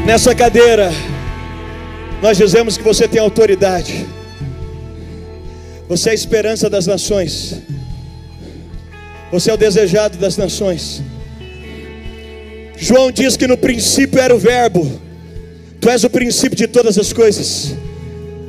[0.06, 0.94] Nessa cadeira,
[2.22, 4.06] nós dizemos que você tem autoridade.
[5.88, 7.56] Você é a esperança das nações.
[9.32, 11.02] Você é o desejado das nações.
[12.78, 15.00] João diz que no princípio era o Verbo.
[15.80, 17.76] Tu és o princípio de todas as coisas.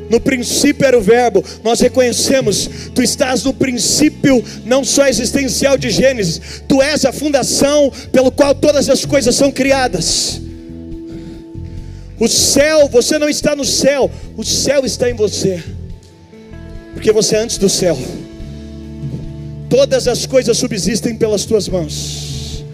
[0.08, 5.90] No princípio era o Verbo, nós reconhecemos, tu estás no princípio não só existencial de
[5.90, 10.40] Gênesis, tu és a fundação pelo qual todas as coisas são criadas.
[12.18, 15.62] O céu, você não está no céu, o céu está em você,
[16.92, 17.96] porque você é antes do céu.
[19.70, 22.64] Todas as coisas subsistem pelas tuas mãos.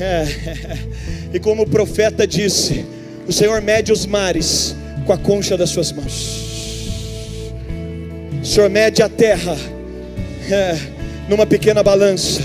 [0.00, 0.24] É,
[1.34, 2.86] e como o profeta disse,
[3.28, 6.54] o Senhor mede os mares com a concha das suas mãos.
[8.42, 9.56] O Senhor mede a terra
[10.50, 10.78] é,
[11.28, 12.40] numa pequena balança.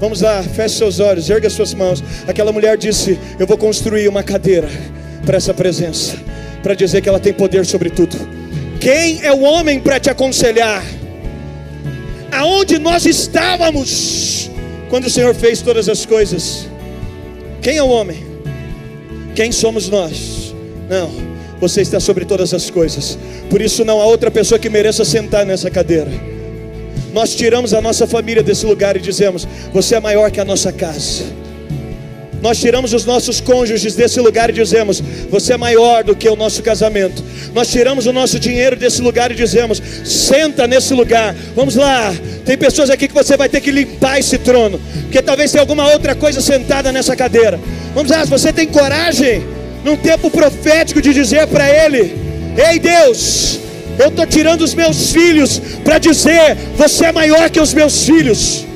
[0.00, 2.02] Vamos lá, feche seus olhos, erga suas mãos.
[2.26, 4.68] Aquela mulher disse: Eu vou construir uma cadeira
[5.24, 6.16] para essa presença,
[6.62, 8.16] para dizer que ela tem poder sobre tudo.
[8.80, 10.84] Quem é o homem para te aconselhar?
[12.30, 14.50] Aonde nós estávamos
[14.90, 16.68] quando o Senhor fez todas as coisas?
[17.62, 18.24] Quem é o homem?
[19.34, 20.54] Quem somos nós?
[20.88, 21.10] Não,
[21.60, 23.18] você está sobre todas as coisas.
[23.48, 26.10] Por isso não há outra pessoa que mereça sentar nessa cadeira.
[27.12, 30.72] Nós tiramos a nossa família desse lugar e dizemos: Você é maior que a nossa
[30.72, 31.24] casa.
[32.44, 36.36] Nós tiramos os nossos cônjuges desse lugar e dizemos: Você é maior do que o
[36.36, 37.24] nosso casamento.
[37.54, 41.34] Nós tiramos o nosso dinheiro desse lugar e dizemos: Senta nesse lugar.
[41.56, 42.14] Vamos lá.
[42.44, 45.90] Tem pessoas aqui que você vai ter que limpar esse trono, porque talvez tenha alguma
[45.90, 47.58] outra coisa sentada nessa cadeira.
[47.94, 48.22] Vamos lá.
[48.22, 49.42] Se você tem coragem,
[49.82, 52.14] num tempo profético, de dizer para Ele:
[52.58, 53.58] Ei Deus,
[53.98, 58.66] eu estou tirando os meus filhos para dizer: Você é maior que os meus filhos.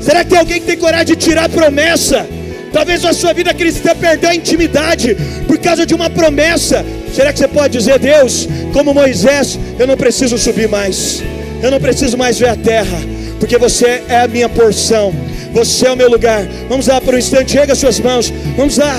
[0.00, 2.26] Será que tem alguém que tem coragem de tirar promessa?
[2.72, 5.14] Talvez a sua vida cristã perdeu a intimidade
[5.46, 6.84] por causa de uma promessa.
[7.14, 11.22] Será que você pode dizer, Deus, como Moisés, eu não preciso subir mais,
[11.62, 12.98] eu não preciso mais ver a terra,
[13.38, 15.14] porque você é a minha porção,
[15.52, 16.42] você é o meu lugar.
[16.68, 18.98] Vamos lá por um instante, as suas mãos, vamos lá.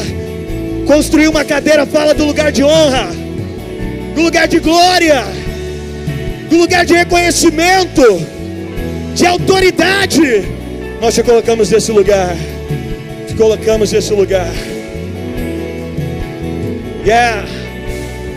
[0.86, 3.08] Construir uma cadeira fala do lugar de honra,
[4.14, 5.24] do lugar de glória,
[6.48, 8.22] do lugar de reconhecimento,
[9.16, 10.44] de autoridade.
[11.02, 12.36] Nós te colocamos nesse lugar
[13.34, 14.52] colocamos nesse lugar.
[17.06, 17.63] Yeah.